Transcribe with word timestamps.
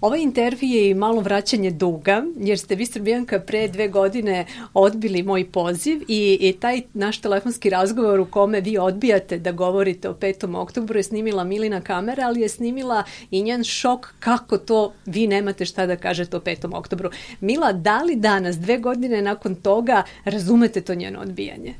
Ovaj 0.00 0.20
intervju 0.20 0.68
je 0.68 0.90
i 0.90 0.94
malo 0.94 1.20
vraćanje 1.20 1.70
duga, 1.70 2.24
jer 2.36 2.58
ste 2.58 2.74
vi 2.74 2.86
Srbijanka 2.86 3.40
pre 3.40 3.68
dve 3.68 3.88
godine 3.88 4.46
odbili 4.74 5.22
moj 5.22 5.50
poziv 5.52 6.02
i, 6.08 6.38
i 6.40 6.52
taj 6.60 6.82
naš 6.94 7.18
telefonski 7.18 7.70
razgovor 7.70 8.20
u 8.20 8.24
kome 8.24 8.60
vi 8.60 8.78
odbijate 8.78 9.38
da 9.38 9.52
govorite 9.52 10.08
o 10.08 10.14
5. 10.14 10.56
oktobru 10.56 10.98
je 10.98 11.02
snimila 11.02 11.44
Milina 11.44 11.80
kamera, 11.80 12.22
ali 12.26 12.40
je 12.40 12.48
snimila 12.48 13.02
i 13.30 13.42
njen 13.42 13.64
šok 13.64 14.14
kako 14.20 14.58
to 14.58 14.92
vi 15.06 15.26
nemate 15.26 15.64
šta 15.64 15.86
da 15.86 15.96
kažete 15.96 16.36
o 16.36 16.40
5. 16.40 16.76
oktobru. 16.76 17.10
Mila, 17.40 17.72
da 17.72 18.02
li 18.02 18.16
danas, 18.16 18.58
dve 18.58 18.78
godine 18.78 19.22
nakon 19.22 19.54
toga, 19.54 20.02
razumete 20.24 20.80
to 20.80 20.94
njeno 20.94 21.20
odbijanje? 21.20 21.74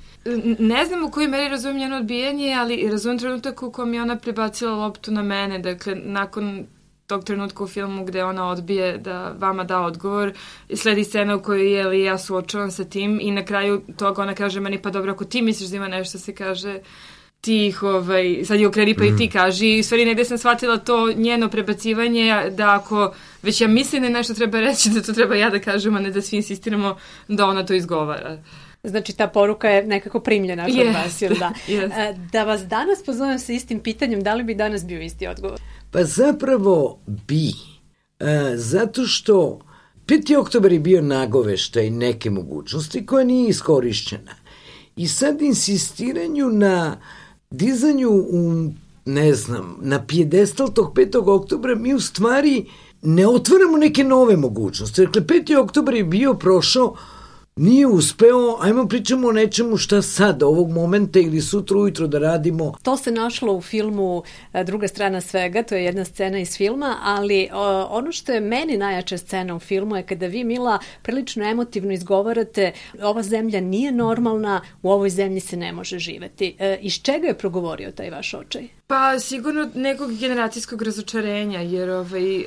Ne 0.59 0.85
znam 0.87 1.05
u 1.05 1.11
kojoj 1.11 1.29
meri 1.29 1.48
razumem 1.48 1.79
njeno 1.79 1.96
odbijanje, 1.96 2.55
ali 2.59 2.89
razumem 2.91 3.19
trenutak 3.19 3.62
u 3.62 3.71
kom 3.71 3.95
je 3.95 4.03
ona 4.03 4.16
prebacila 4.16 4.73
loptu 4.73 5.11
na 5.11 5.23
mene. 5.23 5.59
Dakle, 5.59 5.95
nakon 5.95 6.66
tog 7.09 7.25
trenutka 7.25 7.64
u 7.64 7.66
filmu 7.66 8.04
gde 8.04 8.25
ona 8.25 8.48
odbije 8.48 8.98
da 8.98 9.34
vama 9.38 9.64
da 9.64 9.80
odgovor, 9.80 10.32
sledi 10.75 11.04
scena 11.04 11.36
u 11.36 11.43
kojoj 11.43 11.72
je 11.72 11.86
li 11.86 12.03
ja 12.03 12.18
suočavam 12.18 12.71
sa 12.71 12.85
tim 12.85 13.18
i 13.22 13.30
na 13.30 13.44
kraju 13.44 13.82
toga 13.96 14.22
ona 14.22 14.35
kaže 14.35 14.61
meni 14.61 14.82
pa 14.82 14.90
dobro 14.90 15.13
ako 15.13 15.25
ti 15.25 15.43
misliš 15.43 15.71
da 15.71 15.76
ima 15.76 15.89
nešto 15.89 16.18
se 16.18 16.35
kaže 16.35 16.80
ti 17.40 17.66
ih, 17.66 17.82
ovaj, 17.82 18.44
sad 18.44 18.61
je 18.61 18.68
okreni 18.68 18.94
pa 18.94 19.04
mm. 19.04 19.07
i 19.07 19.16
ti 19.16 19.26
mm. 19.26 19.30
kaži 19.30 19.66
i 19.66 19.80
u 19.80 19.85
stvari 19.85 20.04
negde 20.04 20.25
sam 20.25 20.39
shvatila 20.39 20.76
to 20.76 21.13
njeno 21.13 21.49
prebacivanje 21.49 22.50
da 22.50 22.75
ako 22.75 23.14
već 23.43 23.61
ja 23.61 23.68
mislim 23.68 24.02
da 24.02 24.08
nešto 24.08 24.35
treba 24.35 24.61
reći 24.61 24.90
da 24.90 25.02
to 25.02 25.13
treba 25.13 25.35
ja 25.35 25.50
da 25.50 25.58
kažem 25.58 25.96
a 25.96 26.00
ne 26.00 26.11
da 26.11 26.22
svi 26.22 26.36
insistiramo 26.36 26.96
da 27.29 27.46
ona 27.46 27.66
to 27.66 27.75
izgovara. 27.75 28.38
Znači 28.89 29.17
ta 29.17 29.29
poruka 29.29 29.69
je 29.69 29.87
nekako 29.87 30.21
primljena 30.21 30.65
kod 30.65 30.75
yes. 30.75 30.95
vas, 30.95 31.23
ili 31.23 31.39
da? 31.39 31.53
yes. 31.69 32.31
Da 32.33 32.45
vas 32.45 32.67
danas 32.67 33.03
pozovem 33.06 33.39
sa 33.39 33.53
istim 33.53 33.81
pitanjem, 33.81 34.23
da 34.23 34.34
li 34.34 34.45
bi 34.45 34.55
danas 34.55 34.87
bio 34.87 35.01
isti 35.01 35.27
odgovor? 35.27 35.61
Pa 35.91 36.05
zapravo 36.05 36.98
bi. 37.06 37.53
E, 38.20 38.56
zato 38.56 39.06
što 39.06 39.61
5. 40.06 40.37
oktober 40.37 40.73
je 40.73 40.81
bio 40.81 41.03
nagoveštaj 41.03 41.91
neke 41.91 42.30
mogućnosti 42.30 43.06
koja 43.06 43.25
nije 43.25 43.48
iskorišćena. 43.48 44.34
I 44.97 45.08
sad 45.08 45.42
insistiranju 45.42 46.48
na 46.48 47.00
dizanju 47.50 48.11
u, 48.11 48.70
ne 49.05 49.34
znam, 49.34 49.78
na 49.80 50.06
pijedestal 50.06 50.73
tog 50.73 50.95
5. 50.95 51.28
oktobra 51.28 51.75
mi 51.75 51.95
u 51.95 52.00
stvari 52.00 52.67
ne 53.02 53.27
otvaramo 53.27 53.77
neke 53.77 54.05
nove 54.05 54.36
mogućnosti. 54.36 55.06
Dakle, 55.06 55.23
5. 55.23 55.56
oktober 55.56 55.95
je 55.95 56.05
bio 56.05 56.34
prošao 56.34 56.97
nije 57.59 57.87
uspeo, 57.87 58.59
ajmo 58.61 58.89
pričamo 58.89 59.28
o 59.28 59.33
nečemu 59.33 59.77
šta 59.77 60.03
sad, 60.03 60.42
ovog 60.42 60.70
momenta 60.70 61.19
ili 61.19 61.41
sutra 61.41 61.78
ujutro 61.78 62.06
da 62.06 62.19
radimo. 62.19 62.75
To 62.83 62.97
se 62.97 63.11
našlo 63.11 63.53
u 63.53 63.61
filmu 63.61 64.23
e, 64.53 64.64
Druga 64.64 64.89
strana 64.89 65.20
svega, 65.20 65.62
to 65.62 65.75
je 65.75 65.84
jedna 65.84 66.05
scena 66.05 66.39
iz 66.39 66.56
filma, 66.56 66.97
ali 67.03 67.48
o, 67.53 67.83
ono 67.91 68.12
što 68.12 68.33
je 68.33 68.41
meni 68.41 68.77
najjača 68.77 69.19
scena 69.19 69.56
u 69.56 69.59
filmu 69.59 69.97
je 69.97 70.03
kada 70.03 70.27
vi, 70.27 70.45
Mila, 70.45 70.79
prilično 71.03 71.45
emotivno 71.51 71.92
izgovarate 71.92 72.73
ova 73.03 73.23
zemlja 73.23 73.61
nije 73.61 73.92
normalna, 73.92 74.61
u 74.83 74.91
ovoj 74.91 75.11
zemlji 75.11 75.41
se 75.41 75.56
ne 75.56 75.73
može 75.73 75.98
živeti. 75.98 76.56
E, 76.59 76.79
iz 76.81 77.03
čega 77.03 77.27
je 77.27 77.39
progovorio 77.39 77.91
taj 77.91 78.11
vaš 78.11 78.34
očaj? 78.34 78.69
Pa 78.86 79.19
sigurno 79.19 79.70
nekog 79.75 80.19
generacijskog 80.19 80.83
razočarenja, 80.83 81.61
jer 81.61 81.91
ovaj, 81.91 82.36
e, 82.36 82.45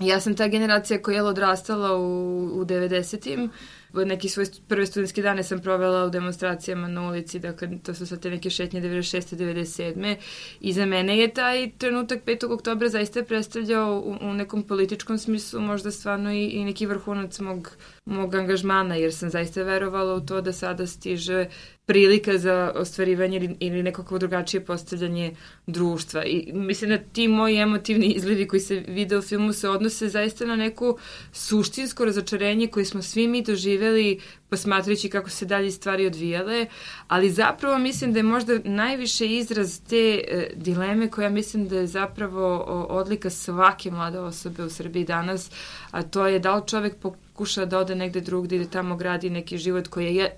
ja 0.00 0.20
sam 0.20 0.36
ta 0.36 0.48
generacija 0.48 1.02
koja 1.02 1.16
je 1.16 1.22
odrastala 1.22 1.96
u, 1.96 2.36
u 2.54 2.64
90-im, 2.64 3.50
neki 3.94 4.28
svoj 4.28 4.46
prve 4.68 4.86
studentske 4.86 5.22
dane 5.22 5.42
sam 5.42 5.60
provela 5.60 6.04
u 6.04 6.10
demonstracijama 6.10 6.88
na 6.88 7.08
ulici, 7.08 7.38
dakle 7.38 7.68
to 7.82 7.94
su 7.94 8.06
sad 8.06 8.20
te 8.20 8.30
neke 8.30 8.50
šetnje 8.50 8.80
96. 8.80 9.36
97. 9.36 10.16
I 10.60 10.72
za 10.72 10.86
mene 10.86 11.18
je 11.18 11.34
taj 11.34 11.70
trenutak 11.78 12.24
5. 12.24 12.52
oktobra 12.52 12.88
zaista 12.88 13.24
predstavljao 13.24 14.02
u, 14.06 14.16
u 14.20 14.34
nekom 14.34 14.62
političkom 14.62 15.18
smislu 15.18 15.60
možda 15.60 15.90
stvarno 15.90 16.32
i, 16.32 16.46
i 16.46 16.64
neki 16.64 16.86
vrhunac 16.86 17.38
mog, 17.38 17.76
mog 18.04 18.34
angažmana, 18.34 18.94
jer 18.94 19.14
sam 19.14 19.30
zaista 19.30 19.62
verovala 19.62 20.14
u 20.14 20.20
to 20.20 20.40
da 20.40 20.52
sada 20.52 20.86
stiže 20.86 21.46
prilika 21.86 22.38
za 22.38 22.72
ostvarivanje 22.74 23.36
ili, 23.36 23.56
ili 23.60 23.82
nekako 23.82 24.18
drugačije 24.18 24.64
postavljanje 24.64 25.34
društva. 25.66 26.24
I 26.24 26.52
mislim 26.52 26.90
da 26.90 26.98
ti 26.98 27.28
moji 27.28 27.56
emotivni 27.56 28.06
izlivi 28.06 28.48
koji 28.48 28.60
se 28.60 28.84
vide 28.88 29.18
u 29.18 29.22
filmu 29.22 29.52
se 29.52 29.68
odnose 29.68 30.08
zaista 30.08 30.46
na 30.46 30.56
neku 30.56 30.98
suštinsko 31.32 32.04
razočarenje 32.04 32.66
koje 32.66 32.84
smo 32.84 33.02
svi 33.02 33.28
mi 33.28 33.42
doživeli 33.42 34.20
posmatrajući 34.48 35.08
kako 35.08 35.30
se 35.30 35.46
dalje 35.46 35.70
stvari 35.70 36.06
odvijale, 36.06 36.66
ali 37.08 37.30
zapravo 37.30 37.78
mislim 37.78 38.12
da 38.12 38.18
je 38.18 38.22
možda 38.22 38.58
najviše 38.64 39.26
izraz 39.26 39.80
te 39.88 40.22
e, 40.28 40.50
dileme 40.56 41.10
koja 41.10 41.28
mislim 41.28 41.68
da 41.68 41.76
je 41.76 41.86
zapravo 41.86 42.56
odlika 42.88 43.30
svake 43.30 43.90
mlade 43.90 44.18
osobe 44.18 44.64
u 44.64 44.70
Srbiji 44.70 45.04
danas, 45.04 45.50
a 45.90 46.02
to 46.02 46.26
je 46.26 46.38
da 46.38 46.56
li 46.56 46.62
čovek 46.66 46.94
pokuša 47.32 47.64
da 47.64 47.78
ode 47.78 47.94
negde 47.94 48.20
drugde 48.20 48.56
i 48.56 48.58
da 48.58 48.64
tamo 48.64 48.96
gradi 48.96 49.30
neki 49.30 49.58
život 49.58 49.88
koji 49.88 50.14
je 50.14 50.36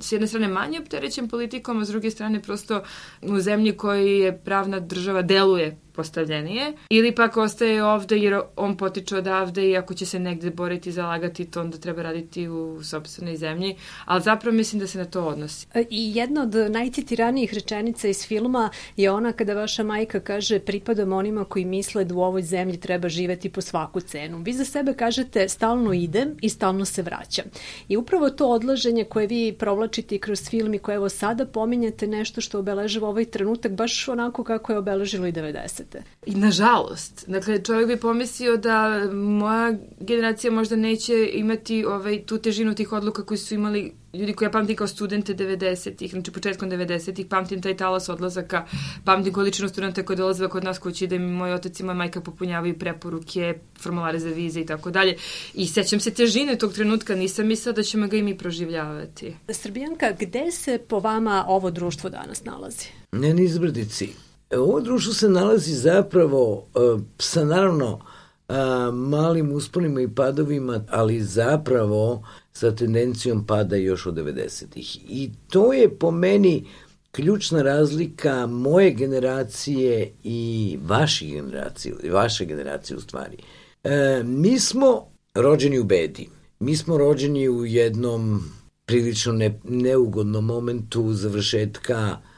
s 0.00 0.12
jedne 0.12 0.26
strane 0.26 0.48
manje 0.48 0.80
opterećen 0.80 1.28
politikom, 1.28 1.80
a 1.80 1.84
s 1.84 1.88
druge 1.88 2.10
strane 2.10 2.42
prosto 2.42 2.82
u 3.22 3.40
zemlji 3.40 3.76
koji 3.76 4.18
je 4.18 4.38
pravna 4.38 4.80
država 4.80 5.22
deluje 5.22 5.76
postavljenije, 6.00 6.72
ili 6.90 7.14
pak 7.14 7.36
ostaje 7.36 7.84
ovde 7.84 8.16
jer 8.18 8.40
on 8.56 8.76
potiče 8.76 9.16
odavde 9.16 9.70
i 9.70 9.76
ako 9.76 9.94
će 9.94 10.06
se 10.06 10.18
negde 10.18 10.50
boriti 10.50 10.88
i 10.88 10.92
zalagati, 10.92 11.44
to 11.44 11.60
onda 11.60 11.78
treba 11.78 12.02
raditi 12.02 12.48
u 12.48 12.82
sobstvenoj 12.82 13.36
zemlji, 13.36 13.76
ali 14.04 14.22
zapravo 14.22 14.56
mislim 14.56 14.80
da 14.80 14.86
se 14.86 14.98
na 14.98 15.04
to 15.04 15.24
odnosi. 15.24 15.66
E, 15.74 15.84
I 15.90 16.14
jedna 16.14 16.42
od 16.42 16.54
najcitiranijih 16.70 17.54
rečenica 17.54 18.08
iz 18.08 18.26
filma 18.26 18.70
je 18.96 19.10
ona 19.10 19.32
kada 19.32 19.54
vaša 19.54 19.82
majka 19.82 20.20
kaže 20.20 20.58
pripadam 20.58 21.12
onima 21.12 21.44
koji 21.44 21.64
misle 21.64 22.04
da 22.04 22.14
u 22.14 22.22
ovoj 22.22 22.42
zemlji 22.42 22.80
treba 22.80 23.08
živeti 23.08 23.48
po 23.48 23.60
svaku 23.60 24.00
cenu. 24.00 24.42
Vi 24.42 24.52
za 24.52 24.64
sebe 24.64 24.94
kažete 24.94 25.48
stalno 25.48 25.92
idem 25.92 26.36
i 26.40 26.48
stalno 26.48 26.84
se 26.84 27.02
vraćam. 27.02 27.44
I 27.88 27.96
upravo 27.96 28.30
to 28.30 28.48
odlaženje 28.48 29.04
koje 29.04 29.26
vi 29.26 29.52
provlačite 29.52 30.18
kroz 30.18 30.48
film 30.48 30.74
i 30.74 30.78
koje 30.78 30.94
evo 30.96 31.08
sada 31.08 31.46
pominjete 31.46 32.06
nešto 32.06 32.40
što 32.40 32.58
obeležava 32.58 33.08
ovaj 33.08 33.24
trenutak 33.24 33.72
baš 33.72 34.08
onako 34.08 34.44
kako 34.44 34.72
je 34.72 34.78
obeležilo 34.78 35.26
i 35.26 35.32
90 35.32 35.89
dete. 35.90 36.02
I 36.26 36.34
nažalost, 36.34 37.24
dakle 37.28 37.64
čovjek 37.64 37.88
bi 37.88 37.96
pomislio 37.96 38.56
da 38.56 39.04
moja 39.12 39.74
generacija 40.00 40.50
možda 40.50 40.76
neće 40.76 41.30
imati 41.32 41.84
ovaj, 41.84 42.22
tu 42.22 42.38
težinu 42.38 42.74
tih 42.74 42.92
odluka 42.92 43.24
koji 43.24 43.38
su 43.38 43.54
imali 43.54 43.92
ljudi 44.14 44.32
koje 44.32 44.46
ja 44.46 44.50
pamtim 44.50 44.76
kao 44.76 44.86
studente 44.86 45.34
90-ih, 45.34 46.10
znači 46.10 46.32
početkom 46.32 46.70
90-ih, 46.70 47.26
pamtim 47.26 47.62
taj 47.62 47.76
talas 47.76 48.08
odlazaka, 48.08 48.66
pamtim 49.04 49.32
količinu 49.32 49.68
studenta 49.68 50.02
koji 50.02 50.16
dolaze 50.16 50.48
kod 50.48 50.64
nas 50.64 50.78
kući 50.78 51.06
da 51.06 51.18
mi 51.18 51.32
moj 51.32 51.52
otac 51.52 51.80
i 51.80 51.82
moja 51.82 51.94
majka 51.94 52.20
popunjavaju 52.20 52.78
preporuke, 52.78 53.54
formulare 53.80 54.18
za 54.18 54.28
vize 54.28 54.60
i 54.60 54.66
tako 54.66 54.90
dalje. 54.90 55.16
I 55.54 55.66
sećam 55.66 56.00
se 56.00 56.10
težine 56.10 56.58
tog 56.58 56.72
trenutka, 56.72 57.14
nisam 57.14 57.46
mislila 57.46 57.72
da 57.72 57.82
ćemo 57.82 58.06
ga 58.06 58.16
i 58.16 58.22
mi 58.22 58.38
proživljavati. 58.38 59.34
Srbijanka, 59.52 60.12
gde 60.20 60.50
se 60.50 60.78
po 60.88 60.98
vama 60.98 61.44
ovo 61.48 61.70
društvo 61.70 62.10
danas 62.10 62.44
nalazi? 62.44 62.86
Ne 63.12 63.44
izbrdici. 63.44 64.29
Ovo 64.56 64.80
društvo 64.80 65.12
se 65.12 65.28
nalazi 65.28 65.74
zapravo 65.74 66.52
uh, 66.52 67.00
sa 67.18 67.44
naravno 67.44 67.92
uh, 67.94 68.54
malim 68.94 69.52
usponima 69.52 70.00
i 70.00 70.08
padovima, 70.08 70.84
ali 70.88 71.22
zapravo 71.22 72.22
sa 72.52 72.74
tendencijom 72.74 73.46
pada 73.46 73.76
još 73.76 74.06
od 74.06 74.14
90-ih. 74.14 74.98
I 75.08 75.30
to 75.48 75.72
je 75.72 75.98
po 75.98 76.10
meni 76.10 76.66
ključna 77.12 77.62
razlika 77.62 78.46
moje 78.46 78.90
generacije 78.90 80.12
i 80.24 80.78
vaše 80.82 81.26
generacije, 81.26 81.94
vaše 82.12 82.44
generacije 82.44 82.96
u 82.96 83.00
stvari. 83.00 83.36
E, 83.84 84.22
mi 84.24 84.58
smo 84.58 85.06
rođeni 85.34 85.78
u 85.78 85.84
bedi. 85.84 86.28
Mi 86.60 86.76
smo 86.76 86.98
rođeni 86.98 87.48
u 87.48 87.66
jednom 87.66 88.44
prilično 88.86 89.32
ne, 89.32 89.60
neugodnom 89.64 90.44
momentu 90.44 91.12
završetka 91.12 92.16
E, 92.26 92.29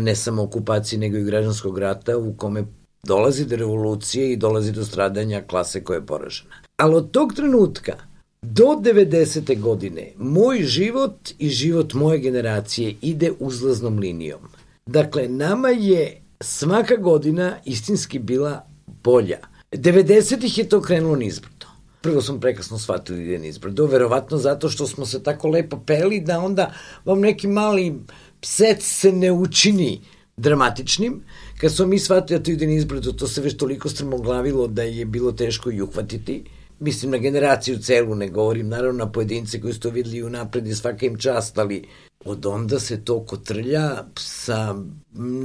ne 0.00 0.16
samo 0.16 0.42
okupacije, 0.42 0.98
nego 0.98 1.16
i 1.16 1.24
građanskog 1.24 1.78
rata 1.78 2.18
u 2.18 2.34
kome 2.34 2.64
dolazi 3.02 3.46
do 3.46 3.56
revolucije 3.56 4.32
i 4.32 4.36
dolazi 4.36 4.72
do 4.72 4.84
stradanja 4.84 5.42
klase 5.46 5.84
koja 5.84 5.96
je 5.96 6.06
poražena. 6.06 6.54
Ali 6.76 6.94
od 6.94 7.10
tog 7.10 7.34
trenutka 7.34 7.96
do 8.42 8.64
90. 8.64 9.60
godine 9.60 10.12
moj 10.16 10.62
život 10.62 11.30
i 11.38 11.48
život 11.48 11.94
moje 11.94 12.18
generacije 12.18 12.94
ide 13.02 13.32
uzlaznom 13.38 13.98
linijom. 13.98 14.40
Dakle, 14.86 15.28
nama 15.28 15.68
je 15.68 16.22
svaka 16.40 16.96
godina 16.96 17.56
istinski 17.64 18.18
bila 18.18 18.66
bolja. 18.86 19.38
90-ih 19.72 20.58
je 20.58 20.68
to 20.68 20.80
krenulo 20.80 21.16
nizbrdo. 21.16 21.66
Prvo 22.00 22.22
smo 22.22 22.40
prekasno 22.40 22.78
shvatili 22.78 23.26
da 23.26 23.32
je 23.32 23.38
nizbrdo, 23.38 23.86
verovatno 23.86 24.38
zato 24.38 24.68
što 24.68 24.86
smo 24.86 25.06
se 25.06 25.22
tako 25.22 25.48
lepo 25.48 25.80
peli 25.86 26.20
da 26.20 26.40
onda 26.40 26.72
vam 27.04 27.20
neki 27.20 27.46
mali 27.46 27.94
psec 28.40 28.82
se 28.82 29.12
ne 29.12 29.32
učini 29.32 30.00
dramatičnim. 30.36 31.22
Kad 31.60 31.72
smo 31.74 31.86
mi 31.86 31.98
shvatili 31.98 32.38
da 32.38 32.44
to 32.44 32.50
ide 32.50 32.66
nizbrdo, 32.66 33.12
to 33.12 33.26
se 33.28 33.40
već 33.40 33.56
toliko 33.56 33.88
strmoglavilo 33.88 34.66
da 34.66 34.82
je 34.82 35.04
bilo 35.04 35.32
teško 35.32 35.70
i 35.70 35.82
uhvatiti. 35.82 36.44
Mislim 36.80 37.10
na 37.10 37.18
generaciju 37.18 37.78
celu, 37.78 38.14
ne 38.14 38.28
govorim 38.28 38.68
naravno 38.68 39.04
na 39.04 39.12
pojedince 39.12 39.60
koji 39.60 39.74
su 39.74 39.80
to 39.80 39.90
videli 39.90 40.22
unapred 40.22 40.66
i 40.66 40.74
svaka 40.74 41.06
im 41.06 41.18
čast, 41.18 41.58
ali 41.58 41.84
od 42.24 42.46
onda 42.46 42.80
se 42.80 43.04
to 43.04 43.26
kotrlja 43.26 44.04
sa 44.18 44.74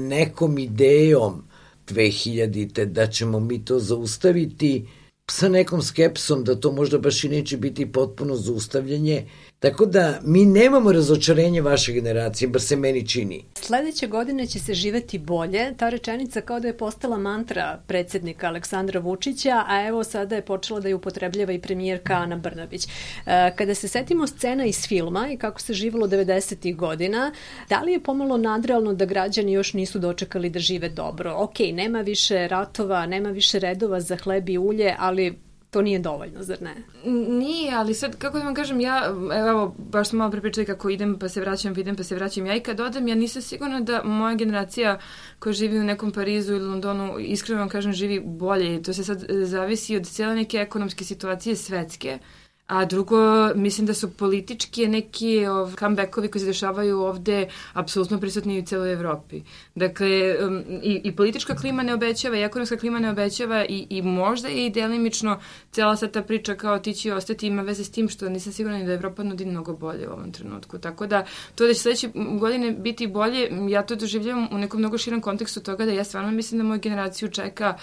nekom 0.09 0.57
idejom 0.57 1.43
2000-te 1.87 2.85
da 2.85 3.07
ćemo 3.07 3.39
mi 3.39 3.65
to 3.65 3.79
zaustaviti 3.79 4.87
sa 5.31 5.49
nekom 5.49 5.81
skepsom 5.81 6.43
da 6.43 6.55
to 6.55 6.71
možda 6.71 6.97
baš 6.97 7.23
i 7.23 7.29
neće 7.29 7.57
biti 7.57 7.91
potpuno 7.91 8.35
zaustavljanje. 8.35 9.25
Tako 9.59 9.85
da 9.85 10.19
mi 10.23 10.45
nemamo 10.45 10.91
razočarenje 10.91 11.61
vaše 11.61 11.93
generacije, 11.93 12.47
bar 12.47 12.61
se 12.61 12.75
meni 12.75 13.07
čini. 13.07 13.43
Sledeće 13.55 14.07
godine 14.07 14.47
će 14.47 14.59
se 14.59 14.73
živeti 14.73 15.17
bolje. 15.17 15.73
Ta 15.77 15.89
rečenica 15.89 16.41
kao 16.41 16.59
da 16.59 16.67
je 16.67 16.77
postala 16.77 17.17
mantra 17.17 17.79
predsednika 17.87 18.47
Aleksandra 18.47 18.99
Vučića, 18.99 19.63
a 19.67 19.87
evo 19.87 20.03
sada 20.03 20.35
je 20.35 20.41
počela 20.41 20.79
da 20.79 20.87
je 20.87 20.95
upotrebljava 20.95 21.53
i 21.53 21.61
premijerka 21.61 22.13
Ana 22.13 22.35
Brnabić. 22.35 22.87
E, 23.25 23.55
kada 23.55 23.75
se 23.75 23.87
setimo 23.87 24.27
scena 24.27 24.65
iz 24.65 24.87
filma 24.87 25.27
i 25.31 25.37
kako 25.37 25.61
se 25.61 25.73
živalo 25.73 26.07
90. 26.07 26.75
godina, 26.75 27.31
da 27.69 27.81
li 27.81 27.91
je 27.91 28.03
pomalo 28.03 28.37
nadrealno 28.37 28.93
da 28.93 29.05
građani 29.05 29.51
još 29.51 29.73
nisu 29.73 29.99
dočekali 29.99 30.49
da 30.49 30.59
žive 30.59 30.89
dobro? 30.89 31.33
Ok, 31.37 31.59
nema 31.73 32.01
više 32.01 32.47
ratova, 32.47 33.05
nema 33.05 33.29
više 33.29 33.59
redova 33.59 34.01
za 34.01 34.17
hleb 34.17 34.49
i 34.49 34.57
ulje, 34.57 34.95
ali 34.99 35.45
to 35.75 35.81
nije 35.81 35.99
dovoljno, 35.99 36.43
zar 36.43 36.61
ne? 36.61 36.75
Nije, 37.11 37.75
ali 37.75 37.93
sad, 37.93 38.17
kako 38.17 38.37
da 38.37 38.45
vam 38.45 38.55
kažem, 38.55 38.79
ja, 38.79 39.13
evo, 39.49 39.75
baš 39.77 40.09
smo 40.09 40.17
malo 40.17 40.31
prepričali 40.31 40.65
kako 40.65 40.89
idem 40.89 41.19
pa 41.19 41.29
se 41.29 41.41
vraćam, 41.41 41.73
idem 41.79 41.95
pa 41.95 42.03
se 42.03 42.15
vraćam. 42.15 42.45
Ja 42.45 42.55
i 42.55 42.59
kad 42.59 42.79
odem, 42.79 43.07
ja 43.07 43.15
nisam 43.15 43.41
sigurna 43.41 43.79
da 43.79 44.03
moja 44.03 44.35
generacija 44.35 44.99
koja 45.39 45.53
živi 45.53 45.79
u 45.79 45.83
nekom 45.83 46.11
Parizu 46.11 46.53
ili 46.53 46.65
Londonu, 46.65 47.19
iskreno 47.19 47.59
vam 47.59 47.69
kažem, 47.69 47.93
živi 47.93 48.21
bolje. 48.25 48.83
To 48.83 48.93
se 48.93 49.03
sad 49.03 49.23
e, 49.23 49.45
zavisi 49.45 49.95
od 49.95 50.07
cijele 50.07 50.35
neke 50.35 50.57
ekonomske 50.57 51.03
situacije 51.03 51.55
svetske. 51.55 52.19
Uh, 52.21 52.44
A 52.67 52.85
drugo, 52.85 53.17
mislim 53.55 53.87
da 53.87 53.93
su 53.93 54.13
politički 54.13 54.87
neki 54.87 55.45
ov, 55.45 55.75
comebackovi 55.79 56.27
koji 56.27 56.39
se 56.39 56.45
dešavaju 56.45 56.99
ovde 56.99 57.47
apsolutno 57.73 58.19
prisutni 58.19 58.59
u 58.59 58.65
celoj 58.65 58.93
Evropi. 58.93 59.41
Dakle, 59.75 60.35
um, 60.47 60.63
i, 60.83 61.01
i 61.03 61.15
politička 61.15 61.55
klima 61.55 61.83
ne 61.83 61.93
obećava, 61.93 62.37
i 62.37 62.41
ekonomska 62.41 62.77
klima 62.77 62.99
ne 62.99 63.09
obećava 63.09 63.65
i, 63.65 63.87
i 63.89 64.01
možda 64.01 64.47
je 64.47 64.65
i 64.65 64.69
delimično 64.69 65.39
cela 65.71 65.95
sad 65.95 66.11
ta 66.11 66.21
priča 66.21 66.55
kao 66.55 66.79
ti 66.79 66.93
će 66.93 67.13
ostati 67.13 67.47
ima 67.47 67.61
veze 67.61 67.83
s 67.83 67.91
tim 67.91 68.09
što 68.09 68.29
nisam 68.29 68.53
sigurna 68.53 68.83
da 68.83 68.93
Evropa 68.93 69.23
nudi 69.23 69.45
mnogo 69.45 69.73
bolje 69.73 70.09
u 70.09 70.11
ovom 70.11 70.31
trenutku. 70.31 70.77
Tako 70.77 71.07
da, 71.07 71.25
to 71.55 71.67
da 71.67 71.73
će 71.73 71.79
sledeće 71.79 72.09
godine 72.39 72.71
biti 72.71 73.07
bolje, 73.07 73.49
ja 73.69 73.83
to 73.83 73.95
doživljam 73.95 74.47
u 74.51 74.57
nekom 74.57 74.79
mnogo 74.79 74.97
širom 74.97 75.21
kontekstu 75.21 75.61
toga 75.63 75.85
da 75.85 75.91
ja 75.91 76.03
stvarno 76.03 76.31
mislim 76.31 76.57
da 76.57 76.67
moju 76.67 76.79
generaciju 76.79 77.29
čeka 77.29 77.77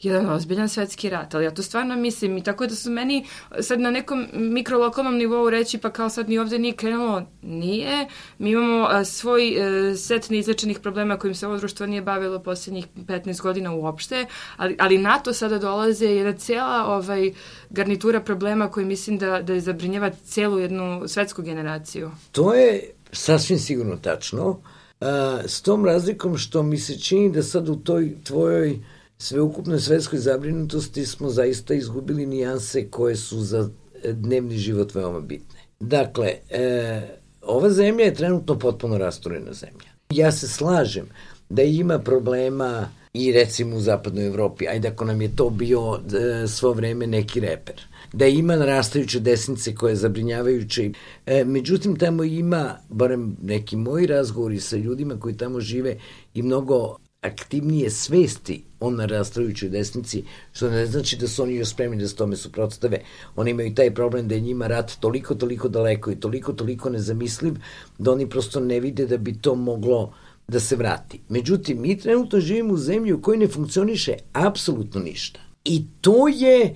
jedan 0.00 0.30
ozbiljan 0.30 0.68
svetski 0.68 1.10
rat, 1.10 1.34
ali 1.34 1.44
ja 1.44 1.50
to 1.50 1.62
stvarno 1.62 1.96
mislim 1.96 2.36
i 2.36 2.42
tako 2.42 2.66
da 2.66 2.74
su 2.74 2.90
meni 2.90 3.26
sad 3.60 3.80
na 3.80 3.90
nekom 3.90 4.26
mikrolokalnom 4.32 5.16
nivou 5.16 5.50
reći 5.50 5.78
pa 5.78 5.90
kao 5.90 6.08
sad 6.08 6.28
ni 6.28 6.38
ovde 6.38 6.58
nije 6.58 6.76
krenulo, 6.76 7.22
nije. 7.42 8.08
Mi 8.38 8.50
imamo 8.50 8.86
a, 8.90 9.04
svoj 9.04 9.56
a, 9.58 9.90
e, 9.92 9.96
set 9.96 10.30
neizlečenih 10.30 10.78
problema 10.78 11.18
kojim 11.18 11.34
se 11.34 11.46
ovo 11.46 11.56
društvo 11.56 11.86
nije 11.86 12.02
bavilo 12.02 12.38
poslednjih 12.38 12.86
15 12.96 13.42
godina 13.42 13.72
uopšte, 13.74 14.26
ali, 14.56 14.76
ali 14.78 14.98
na 14.98 15.18
to 15.18 15.32
sada 15.32 15.58
dolaze 15.58 16.06
jedna 16.06 16.32
cijela 16.32 16.84
ovaj, 16.86 17.32
garnitura 17.70 18.20
problema 18.20 18.70
koji 18.70 18.86
mislim 18.86 19.18
da, 19.18 19.42
da 19.42 19.52
je 19.52 19.60
zabrinjava 19.60 20.10
celu 20.24 20.58
jednu 20.58 21.08
svetsku 21.08 21.42
generaciju. 21.42 22.10
To 22.32 22.54
je 22.54 22.90
sasvim 23.12 23.58
sigurno 23.58 23.96
tačno, 23.96 24.60
a, 25.00 25.38
s 25.46 25.62
tom 25.62 25.84
razlikom 25.84 26.38
što 26.38 26.62
mi 26.62 26.78
se 26.78 26.98
čini 26.98 27.32
da 27.32 27.42
sad 27.42 27.68
u 27.68 27.76
toj 27.76 28.14
tvojoj 28.24 28.78
sveukupnoj 29.20 29.80
svetskoj 29.80 30.18
zabrinutosti 30.18 31.06
smo 31.06 31.30
zaista 31.30 31.74
izgubili 31.74 32.26
nijanse 32.26 32.90
koje 32.90 33.16
su 33.16 33.40
za 33.40 33.68
dnevni 34.04 34.56
život 34.56 34.94
veoma 34.94 35.20
bitne. 35.20 35.60
Dakle, 35.80 36.34
e, 36.50 37.00
ova 37.42 37.70
zemlja 37.70 38.04
je 38.04 38.14
trenutno 38.14 38.58
potpuno 38.58 38.98
rasturena 38.98 39.52
zemlja. 39.52 39.90
Ja 40.10 40.32
se 40.32 40.48
slažem 40.48 41.06
da 41.48 41.62
ima 41.62 41.98
problema 41.98 42.88
i 43.14 43.32
recimo 43.32 43.76
u 43.76 43.80
zapadnoj 43.80 44.26
Evropi, 44.26 44.68
ajde 44.68 44.88
ako 44.88 45.04
nam 45.04 45.22
je 45.22 45.36
to 45.36 45.50
bio 45.50 45.80
e, 45.94 46.46
svo 46.48 46.72
vreme 46.72 47.06
neki 47.06 47.40
reper, 47.40 47.80
da 48.12 48.26
ima 48.26 48.56
narastajuće 48.56 49.20
desnice 49.20 49.74
koje 49.74 49.92
je 49.92 49.96
zabrinjavajuće. 49.96 50.90
E, 51.26 51.44
međutim, 51.44 51.96
tamo 51.96 52.24
ima, 52.24 52.76
barem 52.88 53.36
neki 53.42 53.76
moji 53.76 54.06
razgovori 54.06 54.60
sa 54.60 54.76
ljudima 54.76 55.20
koji 55.20 55.36
tamo 55.36 55.60
žive, 55.60 55.96
i 56.34 56.42
mnogo 56.42 56.96
aktivnije 57.20 57.90
svesti 57.90 58.64
o 58.80 58.90
narastajućoj 58.90 59.68
desnici, 59.68 60.24
što 60.52 60.70
ne 60.70 60.86
znači 60.86 61.16
da 61.16 61.28
su 61.28 61.42
oni 61.42 61.54
još 61.54 61.68
spremni 61.68 61.98
da 61.98 62.08
se 62.08 62.16
tome 62.16 62.36
suprotstave. 62.36 63.00
Oni 63.36 63.50
imaju 63.50 63.74
taj 63.74 63.94
problem 63.94 64.28
da 64.28 64.34
je 64.34 64.40
njima 64.40 64.66
rat 64.66 64.92
toliko, 65.00 65.34
toliko 65.34 65.68
daleko 65.68 66.10
i 66.10 66.20
toliko, 66.20 66.52
toliko 66.52 66.90
nezamisliv, 66.90 67.54
da 67.98 68.12
oni 68.12 68.28
prosto 68.28 68.60
ne 68.60 68.80
vide 68.80 69.06
da 69.06 69.16
bi 69.16 69.38
to 69.38 69.54
moglo 69.54 70.12
da 70.48 70.60
se 70.60 70.76
vrati. 70.76 71.20
Međutim, 71.28 71.80
mi 71.80 71.98
trenutno 71.98 72.40
živimo 72.40 72.74
u 72.74 72.76
zemlji 72.76 73.12
u 73.12 73.22
kojoj 73.22 73.38
ne 73.38 73.48
funkcioniše 73.48 74.14
apsolutno 74.32 75.00
ništa. 75.00 75.40
I 75.64 75.84
to 76.00 76.28
je 76.28 76.62
e, 76.64 76.74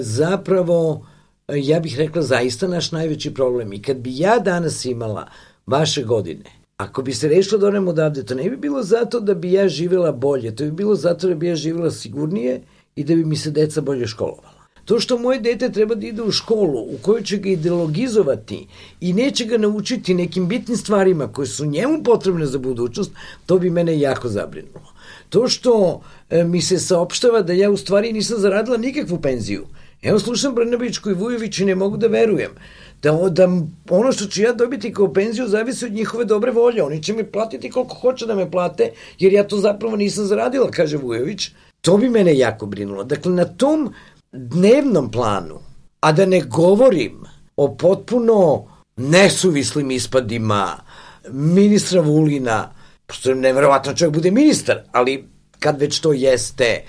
zapravo, 0.00 1.06
ja 1.48 1.80
bih 1.80 1.98
rekla, 1.98 2.22
zaista 2.22 2.68
naš 2.68 2.92
najveći 2.92 3.34
problem. 3.34 3.72
I 3.72 3.82
kad 3.82 3.96
bi 3.96 4.18
ja 4.18 4.38
danas 4.38 4.84
imala 4.84 5.28
vaše 5.66 6.02
godine, 6.02 6.44
Ako 6.76 7.02
bi 7.02 7.14
se 7.14 7.28
rešilo 7.28 7.58
da 7.58 7.68
onem 7.68 7.88
odavde, 7.88 8.22
to 8.22 8.34
ne 8.34 8.50
bi 8.50 8.56
bilo 8.56 8.82
zato 8.82 9.20
da 9.20 9.34
bi 9.34 9.52
ja 9.52 9.68
živela 9.68 10.12
bolje, 10.12 10.56
to 10.56 10.64
bi 10.64 10.70
bilo 10.70 10.94
zato 10.94 11.28
da 11.28 11.34
bi 11.34 11.46
ja 11.46 11.56
živela 11.56 11.90
sigurnije 11.90 12.60
i 12.96 13.04
da 13.04 13.14
bi 13.14 13.24
mi 13.24 13.36
se 13.36 13.50
deca 13.50 13.80
bolje 13.80 14.06
školovala. 14.06 14.56
To 14.84 15.00
što 15.00 15.18
moje 15.18 15.40
dete 15.40 15.72
treba 15.72 15.94
da 15.94 16.06
ide 16.06 16.22
u 16.22 16.30
školu 16.30 16.80
u 16.80 16.98
kojoj 17.02 17.22
će 17.22 17.36
ga 17.36 17.48
ideologizovati 17.48 18.66
i 19.00 19.12
neće 19.12 19.44
ga 19.44 19.58
naučiti 19.58 20.14
nekim 20.14 20.48
bitnim 20.48 20.76
stvarima 20.76 21.32
koje 21.32 21.46
su 21.46 21.66
njemu 21.66 22.02
potrebne 22.04 22.46
za 22.46 22.58
budućnost, 22.58 23.10
to 23.46 23.58
bi 23.58 23.70
mene 23.70 24.00
jako 24.00 24.28
zabrinulo. 24.28 24.92
To 25.28 25.48
što 25.48 26.02
e, 26.30 26.44
mi 26.44 26.62
se 26.62 26.78
saopštava 26.78 27.42
da 27.42 27.52
ja 27.52 27.70
u 27.70 27.76
stvari 27.76 28.12
nisam 28.12 28.38
zaradila 28.38 28.76
nikakvu 28.76 29.20
penziju. 29.20 29.66
Evo 30.02 30.18
slušam 30.18 30.54
Brnabićku 30.54 31.10
i 31.10 31.14
Vujović 31.14 31.58
i 31.58 31.64
ne 31.64 31.74
mogu 31.74 31.96
da 31.96 32.06
verujem 32.06 32.50
da, 33.06 33.28
da 33.30 33.48
ono 33.90 34.12
što 34.12 34.26
ću 34.26 34.42
ja 34.42 34.52
dobiti 34.52 34.92
kao 34.92 35.12
penziju 35.12 35.48
zavisi 35.48 35.84
od 35.84 35.92
njihove 35.92 36.24
dobre 36.24 36.50
volje. 36.50 36.82
Oni 36.82 37.02
će 37.02 37.12
mi 37.12 37.24
platiti 37.24 37.70
koliko 37.70 37.94
hoće 37.94 38.26
da 38.26 38.34
me 38.34 38.50
plate, 38.50 38.90
jer 39.18 39.32
ja 39.32 39.44
to 39.48 39.56
zapravo 39.56 39.96
nisam 39.96 40.24
zaradila, 40.24 40.70
kaže 40.70 40.96
Vujović. 40.96 41.50
To 41.80 41.96
bi 41.96 42.08
mene 42.08 42.38
jako 42.38 42.66
brinulo. 42.66 43.04
Dakle, 43.04 43.32
na 43.32 43.44
tom 43.44 43.92
dnevnom 44.32 45.10
planu, 45.10 45.60
a 46.00 46.12
da 46.12 46.26
ne 46.26 46.40
govorim 46.40 47.24
o 47.56 47.76
potpuno 47.76 48.66
nesuvislim 48.96 49.90
ispadima 49.90 50.76
ministra 51.32 52.00
Vulina, 52.00 52.72
pošto 53.06 53.30
je 53.30 53.36
nevjerovatno 53.36 53.94
čovjek 53.94 54.14
bude 54.14 54.30
ministar, 54.30 54.78
ali 54.92 55.28
kad 55.58 55.80
već 55.80 56.00
to 56.00 56.12
jeste, 56.12 56.82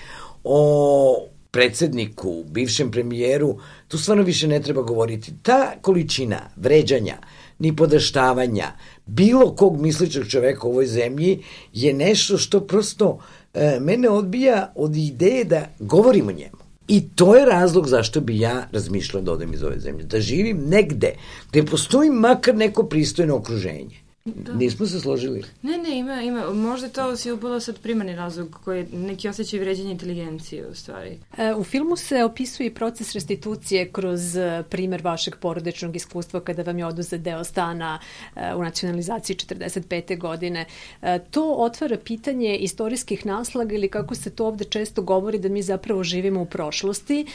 o 0.44 1.28
predsedniku, 1.50 2.44
bivšem 2.50 2.90
premijeru, 2.90 3.58
tu 3.88 3.98
stvarno 3.98 4.22
više 4.22 4.48
ne 4.48 4.62
treba 4.62 4.82
govoriti. 4.82 5.32
Ta 5.42 5.74
količina 5.80 6.40
vređanja, 6.56 7.16
ni 7.58 7.76
podaštavanja 7.76 8.72
bilo 9.06 9.54
kog 9.54 9.80
misličnog 9.80 10.26
čoveka 10.28 10.66
u 10.66 10.70
ovoj 10.70 10.86
zemlji 10.86 11.44
je 11.72 11.92
nešto 11.94 12.38
što 12.38 12.60
prosto 12.60 13.18
e, 13.54 13.78
mene 13.80 14.08
odbija 14.08 14.72
od 14.76 14.96
ideje 14.96 15.44
da 15.44 15.66
govorim 15.78 16.28
o 16.28 16.32
njemu. 16.32 16.58
I 16.88 17.08
to 17.08 17.36
je 17.36 17.44
razlog 17.44 17.88
zašto 17.88 18.20
bi 18.20 18.40
ja 18.40 18.68
razmišljala 18.72 19.24
da 19.24 19.32
odem 19.32 19.54
iz 19.54 19.62
ove 19.62 19.80
zemlje. 19.80 20.04
Da 20.04 20.20
živim 20.20 20.58
negde 20.68 21.14
gde 21.48 21.64
postoji 21.66 22.10
makar 22.10 22.54
neko 22.54 22.82
pristojno 22.82 23.36
okruženje 23.36 24.07
Da. 24.36 24.54
Nismo 24.54 24.86
se 24.86 25.00
složili. 25.00 25.44
Ne, 25.62 25.78
ne, 25.78 25.98
ima, 25.98 26.22
ima. 26.22 26.52
Možda 26.52 26.88
to 26.88 27.16
si 27.16 27.32
upala 27.32 27.60
sad 27.60 27.78
primarni 27.78 28.16
razlog 28.16 28.58
koji 28.64 28.78
je 28.78 28.86
neki 28.92 29.28
osjećaj 29.28 29.60
vređenja 29.60 29.90
inteligencije 29.90 30.66
u 30.66 30.74
stvari. 30.74 31.18
E, 31.38 31.54
u 31.54 31.64
filmu 31.64 31.96
se 31.96 32.24
opisuje 32.24 32.66
i 32.66 32.74
proces 32.74 33.12
restitucije 33.12 33.92
kroz 33.92 34.36
e, 34.36 34.62
primer 34.70 35.02
vašeg 35.02 35.36
porodičnog 35.40 35.96
iskustva 35.96 36.40
kada 36.40 36.62
vam 36.62 36.78
je 36.78 36.86
oduzet 36.86 37.20
deo 37.20 37.44
stana 37.44 37.98
e, 38.36 38.54
u 38.54 38.62
nacionalizaciji 38.62 39.36
45. 39.36 40.18
godine. 40.18 40.64
E, 41.02 41.18
to 41.30 41.54
otvara 41.54 41.96
pitanje 42.04 42.56
istorijskih 42.56 43.26
naslaga 43.26 43.74
ili 43.74 43.88
kako 43.88 44.14
se 44.14 44.30
to 44.30 44.46
ovde 44.46 44.64
često 44.64 45.02
govori 45.02 45.38
da 45.38 45.48
mi 45.48 45.62
zapravo 45.62 46.04
živimo 46.04 46.42
u 46.42 46.46
prošlosti 46.46 47.26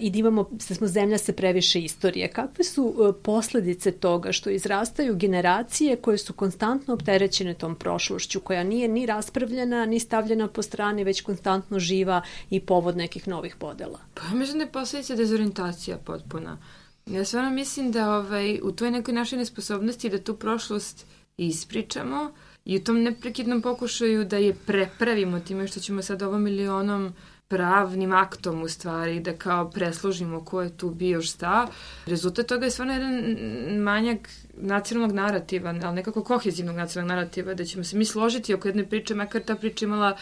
i 0.00 0.10
da 0.10 0.18
imamo, 0.18 0.48
da 0.50 0.74
smo 0.74 0.86
zemlja 0.86 1.18
sa 1.18 1.32
previše 1.32 1.80
istorije. 1.80 2.28
Kakve 2.28 2.64
su 2.64 2.94
e, 2.94 3.22
posledice 3.22 3.92
toga 3.92 4.32
što 4.32 4.50
izrastaju 4.50 5.16
generacije 5.16 5.96
koje 5.96 6.18
su 6.18 6.32
konstantno 6.32 6.94
opterećene 6.94 7.54
tom 7.54 7.74
prošlošću, 7.74 8.40
koja 8.40 8.62
nije 8.62 8.88
ni 8.88 9.06
raspravljena, 9.06 9.86
ni 9.86 10.00
stavljena 10.00 10.48
po 10.48 10.62
strani, 10.62 11.04
već 11.04 11.20
konstantno 11.20 11.78
živa 11.78 12.22
i 12.50 12.60
povod 12.60 12.96
nekih 12.96 13.28
novih 13.28 13.56
podela? 13.56 13.98
Pa 14.14 14.34
mislim 14.34 14.58
da 14.58 14.64
je 14.64 14.72
posledica 14.72 15.14
dezorientacija 15.14 15.98
potpuna. 15.98 16.58
Ja 17.06 17.24
stvarno 17.24 17.50
mislim 17.50 17.92
da 17.92 18.16
ovaj, 18.16 18.60
u 18.62 18.72
toj 18.72 18.90
nekoj 18.90 19.14
našoj 19.14 19.38
nesposobnosti 19.38 20.08
da 20.08 20.18
tu 20.18 20.36
prošlost 20.36 21.06
ispričamo 21.36 22.32
i 22.64 22.76
u 22.76 22.84
tom 22.84 23.02
neprekidnom 23.02 23.62
pokušaju 23.62 24.24
da 24.24 24.36
je 24.36 24.56
prepravimo 24.66 25.40
time 25.40 25.66
što 25.66 25.80
ćemo 25.80 26.02
sad 26.02 26.22
ovom 26.22 26.42
milionom 26.42 27.14
pravnim 27.48 28.12
aktom 28.12 28.62
u 28.62 28.68
stvari 28.68 29.20
da 29.20 29.32
kao 29.32 29.70
presložimo 29.70 30.44
ko 30.44 30.62
je 30.62 30.76
tu 30.76 30.90
bio 30.90 31.22
šta. 31.22 31.66
Rezultat 32.06 32.46
toga 32.46 32.64
je 32.64 32.70
stvarno 32.70 32.92
jedan 32.92 33.36
manjak 33.78 34.28
nacionalnog 34.54 35.16
narativa, 35.16 35.74
ali 35.84 35.94
nekako 35.94 36.24
kohezivnog 36.24 36.76
nacionalnog 36.76 37.16
narativa, 37.16 37.54
da 37.54 37.64
ćemo 37.64 37.84
se 37.84 37.96
mi 37.96 38.04
složiti 38.04 38.54
oko 38.54 38.68
jedne 38.68 38.86
priče, 38.86 39.14
makar 39.14 39.42
ta 39.42 39.54
priča 39.54 39.84
imala 39.84 40.16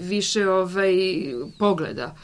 više 0.00 0.48
ovaj, 0.48 0.94
pogleda. 1.58 2.14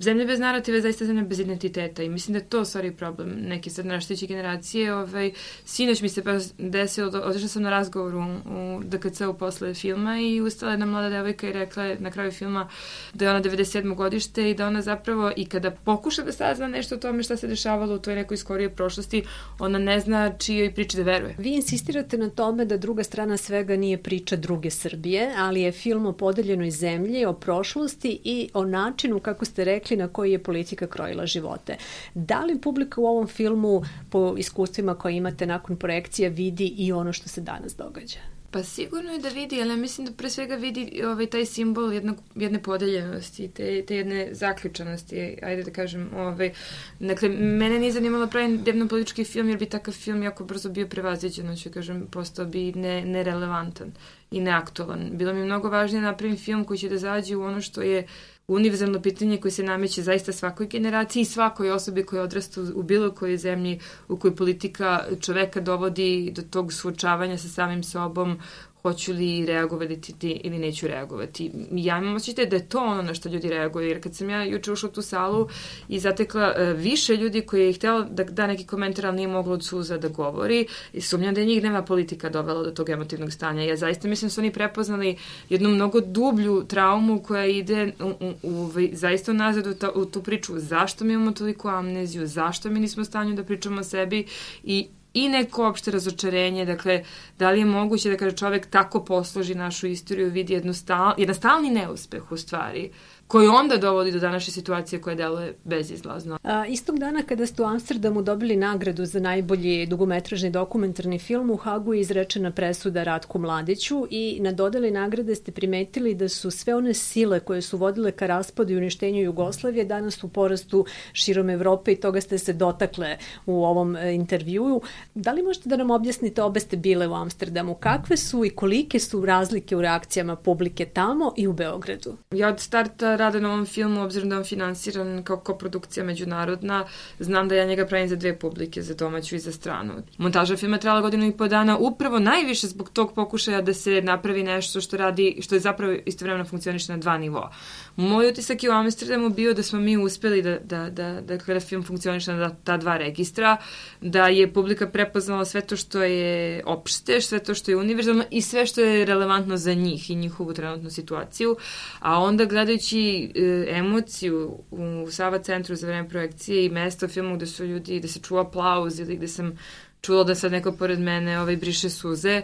Zemlja 0.00 0.24
bez 0.24 0.40
narativa 0.40 0.76
je 0.76 0.82
zaista 0.82 1.04
zemlja 1.04 1.22
bez 1.22 1.40
identiteta 1.40 2.02
i 2.02 2.08
mislim 2.08 2.32
da 2.32 2.38
je 2.38 2.48
to 2.48 2.64
stvari 2.64 2.92
problem 2.92 3.36
neke 3.40 3.70
sad 3.70 3.86
našteće 3.86 4.26
generacije. 4.26 4.94
Ovaj, 4.94 5.32
sinoć 5.64 6.02
mi 6.02 6.08
se 6.08 6.24
pa 6.24 6.38
desilo, 6.58 7.20
otišla 7.24 7.48
sam 7.48 7.62
na 7.62 7.70
razgovor 7.70 8.14
u, 8.14 8.20
u 8.20 8.82
DKC-u 8.84 9.34
posle 9.34 9.74
filma 9.74 10.18
i 10.20 10.40
ustala 10.40 10.72
jedna 10.72 10.86
mlada 10.86 11.08
devojka 11.08 11.48
i 11.48 11.52
rekla 11.52 11.84
je 11.84 11.96
na 12.00 12.10
kraju 12.10 12.32
filma 12.32 12.68
da 13.14 13.24
je 13.24 13.30
ona 13.30 13.42
97. 13.42 13.94
godište 13.94 14.50
i 14.50 14.54
da 14.54 14.66
ona 14.66 14.82
zapravo 14.82 15.32
i 15.36 15.46
kada 15.46 15.70
pokuša 15.70 16.22
da 16.22 16.32
sazna 16.32 16.68
nešto 16.68 16.94
o 16.94 16.98
tome 16.98 17.22
šta 17.22 17.36
se 17.36 17.46
dešavalo 17.46 17.94
u 17.94 17.98
toj 17.98 18.14
nekoj 18.14 18.36
skorije 18.36 18.70
prošlosti, 18.70 19.22
ona 19.58 19.78
ne 19.78 20.00
zna 20.00 20.32
čijoj 20.38 20.74
priči 20.74 20.96
da 20.96 21.02
veruje. 21.02 21.34
Vi 21.38 21.50
insistirate 21.50 22.18
na 22.18 22.30
tome 22.30 22.64
da 22.64 22.76
druga 22.76 23.04
strana 23.04 23.36
svega 23.36 23.76
nije 23.76 24.02
priča 24.02 24.36
druge 24.36 24.70
Srbije, 24.70 25.34
ali 25.38 25.60
je 25.60 25.72
film 25.72 26.06
o 26.06 26.12
podeljenoj 26.12 26.70
zemlji, 26.70 27.24
o 27.24 27.32
prošlosti 27.32 28.20
i 28.24 28.48
o 28.54 28.64
načinu, 28.64 29.20
kako 29.20 29.44
ste 29.44 29.64
rekli, 29.64 29.87
na 29.96 30.08
koji 30.08 30.32
je 30.32 30.42
politika 30.42 30.86
krojila 30.86 31.26
živote. 31.26 31.76
Da 32.14 32.44
li 32.44 32.60
publika 32.60 33.00
u 33.00 33.06
ovom 33.06 33.26
filmu, 33.26 33.82
po 34.10 34.34
iskustvima 34.38 34.94
koje 34.94 35.16
imate 35.16 35.46
nakon 35.46 35.76
projekcija, 35.76 36.28
vidi 36.28 36.74
i 36.76 36.92
ono 36.92 37.12
što 37.12 37.28
se 37.28 37.40
danas 37.40 37.76
događa? 37.76 38.18
Pa 38.50 38.62
sigurno 38.62 39.12
je 39.12 39.18
da 39.18 39.28
vidi, 39.28 39.62
ali 39.62 39.76
mislim 39.76 40.06
da 40.06 40.12
pre 40.12 40.30
svega 40.30 40.54
vidi 40.54 41.02
ovaj, 41.04 41.26
taj 41.26 41.46
simbol 41.46 41.92
jednog, 41.92 42.16
jedne 42.34 42.62
podeljenosti, 42.62 43.48
te, 43.48 43.84
te 43.86 43.96
jedne 43.96 44.28
zaključanosti, 44.32 45.36
ajde 45.42 45.62
da 45.62 45.70
kažem. 45.70 46.10
Ovaj, 46.16 46.52
dakle, 47.00 47.28
mene 47.28 47.78
nije 47.78 47.92
zanimalo 47.92 48.24
da 48.24 48.30
pravim 48.30 48.58
dnevno-politički 48.64 49.24
film, 49.24 49.48
jer 49.48 49.58
bi 49.58 49.66
takav 49.66 49.94
film 49.94 50.22
jako 50.22 50.44
brzo 50.44 50.68
bio 50.68 50.86
prevaziđen, 50.86 51.56
ću 51.56 51.70
kažem, 51.70 52.06
postao 52.10 52.46
bi 52.46 52.72
ne, 52.72 53.04
nerelevantan 53.04 53.92
i 54.30 54.40
neaktualan. 54.40 55.10
Bilo 55.12 55.34
mi 55.34 55.44
mnogo 55.44 55.68
važnije 55.68 56.00
da 56.00 56.10
napravim 56.10 56.36
film 56.36 56.64
koji 56.64 56.78
će 56.78 56.88
da 56.88 56.98
zađe 56.98 57.36
u 57.36 57.42
ono 57.42 57.60
što 57.60 57.82
je 57.82 58.06
univerzalno 58.48 59.02
pitanje 59.02 59.36
koje 59.40 59.52
se 59.52 59.62
nameće 59.62 60.02
zaista 60.02 60.32
svakoj 60.32 60.66
generaciji 60.66 61.20
i 61.20 61.24
svakoj 61.24 61.70
osobi 61.70 62.04
koja 62.04 62.22
odrasta 62.22 62.60
u 62.74 62.82
bilo 62.82 63.10
kojoj 63.10 63.36
zemlji 63.36 63.80
u 64.08 64.16
kojoj 64.16 64.36
politika 64.36 65.04
čoveka 65.20 65.60
dovodi 65.60 66.32
do 66.36 66.42
tog 66.42 66.72
suočavanja 66.72 67.38
sa 67.38 67.48
samim 67.48 67.82
sobom, 67.82 68.38
hoću 68.82 69.12
li 69.12 69.46
reagovati 69.46 70.14
ili 70.44 70.58
neću 70.58 70.86
reagovati. 70.86 71.50
Ja 71.72 71.98
imam 71.98 72.14
osjećaj 72.14 72.46
da 72.46 72.56
je 72.56 72.68
to 72.68 72.78
ono 72.78 73.02
na 73.02 73.14
što 73.14 73.28
ljudi 73.28 73.48
reaguju, 73.48 73.88
jer 73.88 74.02
kad 74.02 74.14
sam 74.14 74.30
ja 74.30 74.44
juče 74.44 74.72
ušla 74.72 74.88
u 74.88 74.92
tu 74.92 75.02
salu 75.02 75.48
i 75.88 75.98
zatekla 75.98 76.54
uh, 76.56 76.80
više 76.80 77.16
ljudi 77.16 77.40
koji 77.40 77.66
je 77.66 77.72
htjela 77.72 78.02
da 78.02 78.24
da 78.24 78.46
neki 78.46 78.66
komentar, 78.66 79.06
ali 79.06 79.16
nije 79.16 79.28
moglo 79.28 79.54
od 79.54 79.64
suza 79.64 79.98
da 79.98 80.08
govori, 80.08 80.66
i 80.92 81.00
sumnjam 81.00 81.34
da 81.34 81.40
je 81.40 81.46
njih 81.46 81.62
nema 81.62 81.82
politika 81.82 82.28
dovela 82.28 82.62
do 82.62 82.70
tog 82.70 82.88
emotivnog 82.88 83.32
stanja. 83.32 83.62
Ja 83.62 83.76
zaista 83.76 84.08
mislim 84.08 84.28
da 84.28 84.32
su 84.32 84.40
oni 84.40 84.52
prepoznali 84.52 85.16
jednu 85.48 85.68
mnogo 85.68 86.00
dublju 86.00 86.64
traumu 86.64 87.22
koja 87.22 87.46
ide 87.46 87.92
u, 88.00 88.26
u, 88.26 88.34
u, 88.42 88.70
zaista 88.92 89.32
nazad 89.32 89.66
u, 89.66 89.74
ta, 89.74 89.90
u 89.90 90.04
tu 90.04 90.22
priču. 90.22 90.58
Zašto 90.58 91.04
mi 91.04 91.12
imamo 91.12 91.32
toliko 91.32 91.68
amneziju? 91.68 92.26
Zašto 92.26 92.70
mi 92.70 92.80
nismo 92.80 93.02
u 93.02 93.04
stanju 93.04 93.34
da 93.34 93.44
pričamo 93.44 93.80
o 93.80 93.84
sebi? 93.84 94.26
I 94.62 94.88
i 95.14 95.28
neko 95.28 95.68
opšte 95.68 95.90
razočarenje, 95.90 96.64
dakle, 96.64 97.04
da 97.38 97.50
li 97.50 97.58
je 97.58 97.64
moguće 97.64 98.10
da 98.10 98.16
kada 98.16 98.36
čovek 98.36 98.66
tako 98.66 99.04
posloži 99.04 99.54
našu 99.54 99.86
istoriju, 99.86 100.30
vidi 100.30 100.52
jednu 100.52 100.74
stal, 100.74 101.14
jedan 101.18 101.34
stalni 101.34 101.70
neuspeh 101.70 102.32
u 102.32 102.36
stvari, 102.36 102.90
koji 103.28 103.48
onda 103.48 103.76
dovodi 103.76 104.12
do 104.12 104.18
današnje 104.18 104.52
situacije 104.52 105.00
koja 105.00 105.16
deluje 105.16 105.54
bezizlazno. 105.64 106.38
A, 106.42 106.66
istog 106.66 106.98
dana 106.98 107.22
kada 107.22 107.46
ste 107.46 107.62
u 107.62 107.66
Amsterdamu 107.66 108.22
dobili 108.22 108.56
nagradu 108.56 109.04
za 109.04 109.20
najbolji 109.20 109.86
dugometražni 109.86 110.50
dokumentarni 110.50 111.18
film, 111.18 111.50
u 111.50 111.56
Hagu 111.56 111.94
je 111.94 112.00
izrečena 112.00 112.50
presuda 112.50 113.02
Ratku 113.02 113.38
Mladiću 113.38 114.06
i 114.10 114.38
na 114.40 114.52
dodeli 114.52 114.90
nagrade 114.90 115.34
ste 115.34 115.52
primetili 115.52 116.14
da 116.14 116.28
su 116.28 116.50
sve 116.50 116.74
one 116.74 116.94
sile 116.94 117.40
koje 117.40 117.62
su 117.62 117.78
vodile 117.78 118.12
ka 118.12 118.26
raspadu 118.26 118.72
i 118.72 118.76
uništenju 118.76 119.22
Jugoslavije 119.22 119.84
danas 119.84 120.24
u 120.24 120.28
porastu 120.28 120.84
širom 121.12 121.50
Evrope 121.50 121.92
i 121.92 122.00
toga 122.00 122.20
ste 122.20 122.38
se 122.38 122.52
dotakle 122.52 123.16
u 123.46 123.64
ovom 123.64 123.96
e, 123.96 124.14
intervjuu. 124.14 124.82
Da 125.14 125.32
li 125.32 125.42
možete 125.42 125.68
da 125.68 125.76
nam 125.76 125.90
objasnite, 125.90 126.42
obe 126.42 126.60
ste 126.60 126.76
bile 126.76 127.08
u 127.08 127.14
Amsterdamu, 127.14 127.74
kakve 127.74 128.16
su 128.16 128.44
i 128.44 128.50
kolike 128.50 128.98
su 128.98 129.24
razlike 129.24 129.76
u 129.76 129.80
reakcijama 129.80 130.36
publike 130.36 130.86
tamo 130.86 131.32
i 131.36 131.46
u 131.46 131.52
Beogradu? 131.52 132.16
Ja 132.30 132.48
od 132.48 132.60
starta 132.60 133.17
rade 133.18 133.40
na 133.40 133.48
ovom 133.48 133.66
filmu, 133.66 134.02
obzirom 134.02 134.28
da 134.28 134.34
je 134.34 134.38
on 134.38 134.44
finansiran 134.44 135.22
kao 135.24 135.36
koprodukcija 135.36 136.04
međunarodna, 136.04 136.84
znam 137.18 137.48
da 137.48 137.54
ja 137.54 137.64
njega 137.64 137.86
pravim 137.86 138.08
za 138.08 138.16
dve 138.16 138.38
publike, 138.38 138.82
za 138.82 138.94
domaću 138.94 139.36
i 139.36 139.38
za 139.38 139.52
stranu. 139.52 139.92
Montaža 140.18 140.56
filma 140.56 140.78
trajala 140.78 141.00
godinu 141.00 141.26
i 141.26 141.32
po 141.32 141.48
dana, 141.48 141.78
upravo 141.78 142.18
najviše 142.18 142.66
zbog 142.66 142.90
tog 142.90 143.14
pokušaja 143.14 143.62
da 143.62 143.74
se 143.74 144.02
napravi 144.02 144.42
nešto 144.42 144.80
što 144.80 144.96
radi, 144.96 145.38
što 145.40 145.54
je 145.54 145.60
zapravo 145.60 145.92
istovremeno 146.06 146.44
funkcioniše 146.44 146.92
na 146.92 146.98
dva 146.98 147.18
nivoa. 147.18 147.52
Moj 147.96 148.28
utisak 148.28 148.62
je 148.62 148.70
u 148.70 148.72
Amsterdamu 148.72 149.28
bio 149.28 149.54
da 149.54 149.62
smo 149.62 149.80
mi 149.80 149.96
uspeli 149.96 150.42
da, 150.42 150.58
da, 150.64 150.90
da, 150.90 151.20
da, 151.20 151.36
da 151.36 151.60
film 151.60 151.82
funkcioniše 151.82 152.32
na 152.32 152.50
ta 152.64 152.76
dva 152.76 152.96
registra, 152.96 153.56
da 154.00 154.28
je 154.28 154.52
publika 154.52 154.86
prepoznala 154.86 155.44
sve 155.44 155.60
to 155.60 155.76
što 155.76 156.02
je 156.02 156.62
opšte, 156.66 157.20
sve 157.20 157.38
to 157.38 157.54
što 157.54 157.70
je 157.70 157.76
univerzalno 157.76 158.24
i 158.30 158.42
sve 158.42 158.66
što 158.66 158.80
je 158.80 159.04
relevantno 159.04 159.56
za 159.56 159.74
njih 159.74 160.10
i 160.10 160.14
njihovu 160.14 160.54
trenutnu 160.54 160.90
situaciju, 160.90 161.56
a 162.00 162.20
onda 162.20 162.44
gledajući 162.44 163.07
e, 163.34 163.66
emociju 163.68 164.58
u 164.70 165.10
Sava 165.10 165.38
centru 165.38 165.76
za 165.76 165.86
vreme 165.86 166.08
projekcije 166.08 166.64
i 166.64 166.70
mesto 166.70 167.06
u 167.06 167.08
filmu 167.08 167.36
gde 167.36 167.46
su 167.46 167.64
ljudi, 167.64 167.98
gde 167.98 168.08
se 168.08 168.20
čuo 168.20 168.40
aplauz 168.40 169.00
ili 169.00 169.16
gde 169.16 169.28
sam 169.28 169.58
čula 170.00 170.24
da 170.24 170.34
sad 170.34 170.52
neko 170.52 170.72
pored 170.72 171.00
mene 171.00 171.40
ovaj, 171.40 171.56
briše 171.56 171.90
suze, 171.90 172.42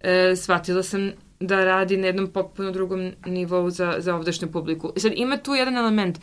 e, 0.00 0.36
shvatila 0.36 0.82
sam 0.82 1.12
da 1.40 1.64
radi 1.64 1.96
na 1.96 2.06
jednom 2.06 2.26
potpuno 2.26 2.70
drugom 2.70 3.12
nivou 3.26 3.70
za, 3.70 3.94
za 3.98 4.14
ovdašnju 4.14 4.48
publiku. 4.52 4.92
Sad, 4.96 5.12
ima 5.16 5.36
tu 5.36 5.54
jedan 5.54 5.76
element. 5.76 6.18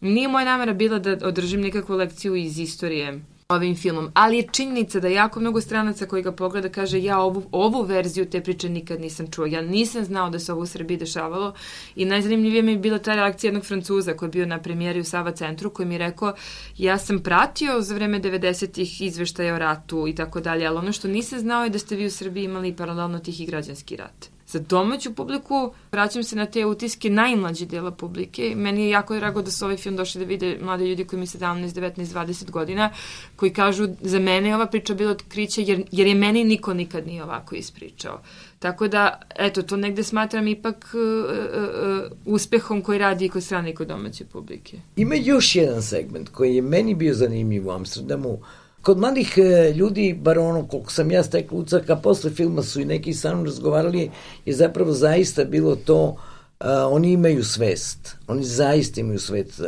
Nije 0.00 0.28
moja 0.28 0.44
namera 0.44 0.72
bila 0.72 0.98
da 0.98 1.18
održim 1.28 1.60
nikakvu 1.60 1.96
lekciju 1.96 2.34
iz 2.36 2.58
istorije 2.58 3.20
ovim 3.48 3.76
filmom, 3.76 4.10
ali 4.14 4.36
je 4.36 4.48
činjenica 4.52 5.00
da 5.00 5.08
jako 5.08 5.40
mnogo 5.40 5.60
stranaca 5.60 6.06
koji 6.06 6.22
ga 6.22 6.32
pogleda 6.32 6.68
kaže 6.68 7.02
ja 7.02 7.18
ovu, 7.18 7.42
ovu 7.52 7.82
verziju 7.82 8.30
te 8.30 8.40
priče 8.40 8.68
nikad 8.68 9.00
nisam 9.00 9.30
čuo. 9.30 9.46
Ja 9.46 9.62
nisam 9.62 10.04
znao 10.04 10.30
da 10.30 10.38
se 10.38 10.52
ovo 10.52 10.62
u 10.62 10.66
Srbiji 10.66 10.96
dešavalo. 10.96 11.54
I 11.96 12.04
najzanimljivije 12.04 12.62
mi 12.62 12.72
je 12.72 12.78
bila 12.78 12.98
ta 12.98 13.14
reakcija 13.14 13.48
jednog 13.48 13.64
Francuza 13.64 14.14
koji 14.14 14.26
je 14.26 14.30
bio 14.30 14.46
na 14.46 14.58
premijeri 14.62 15.00
u 15.00 15.04
Sava 15.04 15.32
centru 15.32 15.70
koji 15.70 15.86
mi 15.86 15.94
je 15.94 15.98
rekao 15.98 16.34
ja 16.78 16.98
sam 16.98 17.18
pratio 17.18 17.80
za 17.80 17.94
vreme 17.94 18.20
90-ih 18.20 19.02
izveštaje 19.02 19.54
o 19.54 19.58
ratu 19.58 20.08
i 20.08 20.14
tako 20.14 20.40
dalje, 20.40 20.66
ali 20.66 20.78
ono 20.78 20.92
što 20.92 21.08
nisam 21.08 21.38
znao 21.38 21.64
je 21.64 21.70
da 21.70 21.78
ste 21.78 21.96
vi 21.96 22.06
u 22.06 22.10
Srbiji 22.10 22.44
imali 22.44 22.76
paralelno 22.76 23.18
tih 23.18 23.40
i 23.40 23.46
građanski 23.46 23.96
rat 23.96 24.35
za 24.48 24.58
domaću 24.58 25.14
publiku, 25.14 25.72
vraćam 25.92 26.22
se 26.22 26.36
na 26.36 26.46
te 26.46 26.66
utiske 26.66 27.10
najmlađe 27.10 27.66
dela 27.66 27.90
publike. 27.90 28.52
Meni 28.56 28.82
je 28.82 28.90
jako 28.90 29.16
drago 29.16 29.42
da 29.42 29.50
su 29.50 29.64
ovaj 29.64 29.76
film 29.76 29.96
došli 29.96 30.18
da 30.18 30.24
vide 30.24 30.58
mlade 30.62 30.86
ljudi 30.86 31.04
koji 31.04 31.20
mi 31.20 31.26
17, 31.26 31.68
19, 31.68 32.04
20 32.04 32.50
godina, 32.50 32.90
koji 33.36 33.52
kažu 33.52 33.88
za 34.00 34.18
mene 34.18 34.48
je 34.48 34.54
ova 34.54 34.66
priča 34.66 34.94
bila 34.94 35.10
otkriće 35.10 35.62
jer, 35.62 35.82
jer 35.92 36.06
je 36.06 36.14
meni 36.14 36.44
niko 36.44 36.74
nikad 36.74 37.06
nije 37.06 37.24
ovako 37.24 37.54
ispričao. 37.54 38.20
Tako 38.58 38.88
da, 38.88 39.20
eto, 39.36 39.62
to 39.62 39.76
negde 39.76 40.02
smatram 40.02 40.48
ipak 40.48 40.94
uh, 40.94 41.00
uh, 41.00 42.34
uspehom 42.34 42.82
koji 42.82 42.98
radi 42.98 43.24
i 43.24 43.28
kod 43.28 43.44
strane 43.44 43.70
i 43.70 43.74
kod 43.74 43.88
domaće 43.88 44.24
publike. 44.24 44.76
Ima 44.96 45.14
još 45.14 45.54
jedan 45.56 45.82
segment 45.82 46.28
koji 46.28 46.56
je 46.56 46.62
meni 46.62 46.94
bio 46.94 47.14
zanimljiv 47.14 47.68
u 47.68 47.70
Amsterdamu, 47.70 48.28
uh, 48.28 48.46
Kod 48.86 48.98
mladih 48.98 49.38
e, 49.38 49.72
ljudi, 49.72 50.18
bar 50.22 50.38
ono 50.38 50.66
koliko 50.66 50.92
sam 50.92 51.10
ja 51.10 51.22
stekla 51.22 51.58
ucaka, 51.58 51.96
posle 51.96 52.30
filma 52.30 52.62
su 52.62 52.80
i 52.80 52.84
neki 52.84 53.14
sa 53.14 53.32
mnom 53.34 53.44
razgovarali, 53.44 54.10
je 54.44 54.54
zapravo 54.54 54.92
zaista 54.92 55.44
bilo 55.44 55.76
to, 55.76 56.16
Uh, 56.60 56.66
oni 56.90 57.12
imaju 57.12 57.44
svest, 57.44 58.16
oni 58.26 58.44
zaista 58.44 59.00
imaju 59.00 59.18
svest 59.18 59.60
uh, 59.60 59.66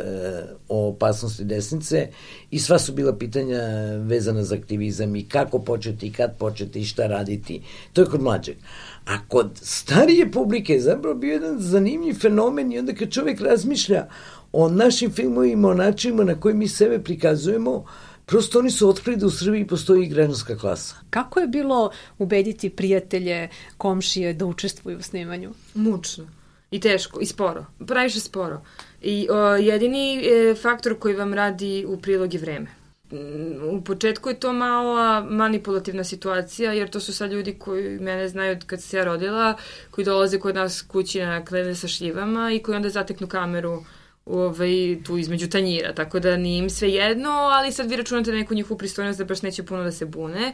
o 0.69 0.87
opasnosti 0.87 1.43
desnice 1.43 2.07
i 2.51 2.59
sva 2.59 2.79
su 2.79 2.93
bila 2.93 3.15
pitanja 3.17 3.59
vezana 3.97 4.43
za 4.43 4.55
aktivizam 4.55 5.15
i 5.15 5.27
kako 5.27 5.59
početi 5.59 6.07
i 6.07 6.11
kad 6.11 6.37
početi 6.37 6.79
i 6.79 6.85
šta 6.85 7.07
raditi. 7.07 7.61
To 7.93 8.01
je 8.01 8.07
kod 8.07 8.21
mlađeg. 8.21 8.57
A 9.05 9.27
kod 9.27 9.49
starije 9.61 10.31
publike 10.31 10.73
je 10.73 10.81
zapravo 10.81 11.15
bio 11.15 11.33
jedan 11.33 11.59
zanimljiv 11.59 12.13
fenomen 12.13 12.71
i 12.71 12.79
onda 12.79 12.93
kad 12.93 13.11
čovek 13.11 13.41
razmišlja 13.41 14.07
o 14.51 14.69
našim 14.69 15.11
filmovima, 15.11 15.67
o 15.67 15.73
načinima 15.73 16.23
na 16.23 16.39
koji 16.39 16.55
mi 16.55 16.67
sebe 16.67 16.99
prikazujemo, 17.03 17.71
uh, 17.71 17.85
Prosto 18.29 18.59
oni 18.59 18.71
su 18.71 18.89
otkrili 18.89 19.17
da 19.17 19.25
u 19.25 19.29
Srbiji 19.29 19.67
postoji 19.67 20.07
građanska 20.07 20.57
klasa. 20.57 20.95
Kako 21.09 21.39
je 21.39 21.47
bilo 21.47 21.91
ubediti 22.17 22.69
prijatelje, 22.69 23.49
komšije 23.77 24.33
da 24.33 24.45
učestvuju 24.45 24.97
u 24.97 25.01
snimanju? 25.01 25.53
Mučno. 25.73 26.27
I 26.71 26.79
teško, 26.79 27.19
i 27.19 27.25
sporo. 27.25 27.65
Praviše 27.87 28.19
sporo. 28.19 28.61
I 29.01 29.27
o, 29.31 29.55
jedini 29.55 30.17
e, 30.17 30.55
faktor 30.55 30.99
koji 30.99 31.15
vam 31.15 31.33
radi 31.33 31.85
u 31.87 31.97
prilog 32.01 32.33
je 32.33 32.39
vreme. 32.39 32.67
Mm, 33.11 33.77
u 33.77 33.83
početku 33.83 34.29
je 34.29 34.39
to 34.39 34.53
mala 34.53 35.25
manipulativna 35.29 36.03
situacija, 36.03 36.73
jer 36.73 36.89
to 36.89 36.99
su 36.99 37.13
sad 37.13 37.31
ljudi 37.31 37.55
koji 37.59 37.99
mene 37.99 38.29
znaju 38.29 38.51
od 38.51 38.65
kad 38.65 38.81
se 38.81 38.97
ja 38.97 39.03
rodila, 39.03 39.57
koji 39.91 40.05
dolaze 40.05 40.39
kod 40.39 40.55
nas 40.55 40.81
kući 40.81 41.21
na 41.21 41.45
klene 41.45 41.75
sa 41.75 41.87
šljivama 41.87 42.51
i 42.51 42.59
koji 42.59 42.75
onda 42.75 42.89
zateknu 42.89 43.27
kameru 43.27 43.83
ovaj, 44.29 44.97
tu 45.03 45.17
između 45.17 45.49
tanjira, 45.49 45.93
tako 45.93 46.19
da 46.19 46.37
nije 46.37 46.57
im 46.57 46.69
sve 46.69 46.89
jedno, 46.89 47.29
ali 47.29 47.71
sad 47.71 47.89
vi 47.89 47.95
računate 47.95 48.31
neku 48.31 48.53
njihovu 48.53 48.77
pristojnost 48.77 49.19
da 49.19 49.25
baš 49.25 49.41
neće 49.41 49.63
puno 49.63 49.83
da 49.83 49.91
se 49.91 50.05
bune. 50.05 50.53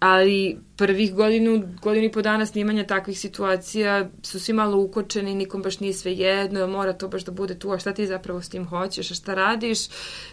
ali 0.00 0.58
prvih 0.76 1.14
godinu, 1.14 1.62
godinu 1.82 2.06
i 2.06 2.12
po 2.12 2.22
dana 2.22 2.46
snimanja 2.46 2.86
takvih 2.86 3.18
situacija 3.18 4.10
su 4.22 4.40
svi 4.40 4.52
malo 4.52 4.78
ukočeni, 4.78 5.34
nikom 5.34 5.62
baš 5.62 5.80
nije 5.80 5.92
sve 5.92 6.12
jedno, 6.12 6.66
mora 6.66 6.92
to 6.92 7.08
baš 7.08 7.24
da 7.24 7.32
bude 7.32 7.58
tu, 7.58 7.70
a 7.70 7.78
šta 7.78 7.94
ti 7.94 8.06
zapravo 8.06 8.42
s 8.42 8.48
tim 8.48 8.64
hoćeš, 8.66 9.10
a 9.10 9.14
šta 9.14 9.34
radiš 9.34 9.78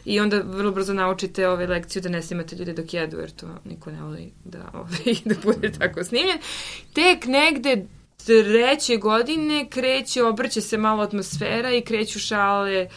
i 0.06 0.20
onda 0.20 0.42
vrlo 0.46 0.72
brzo 0.72 0.94
naučite 0.94 1.48
ove 1.48 1.68
lekciju 1.68 2.02
da 2.02 2.10
ne 2.10 2.22
snimate 2.22 2.56
ljude 2.56 2.74
dok 2.74 2.94
jedu, 2.94 3.20
jer 3.20 3.32
to 3.32 3.48
niko 3.66 3.92
ne 3.92 4.02
voli 4.02 4.32
da, 4.46 4.72
ove, 4.80 5.14
da 5.26 5.36
bude 5.44 5.72
tako 5.72 6.04
snimljen. 6.04 6.38
Tek 6.94 7.26
negde 7.26 7.86
treće 8.26 8.98
godine 8.98 9.68
kreće, 9.70 10.24
obrće 10.24 10.62
se 10.62 10.78
malo 10.78 11.04
atmosfera 11.04 11.72
i 11.72 11.82
kreću 11.82 12.20
šale 12.20 12.88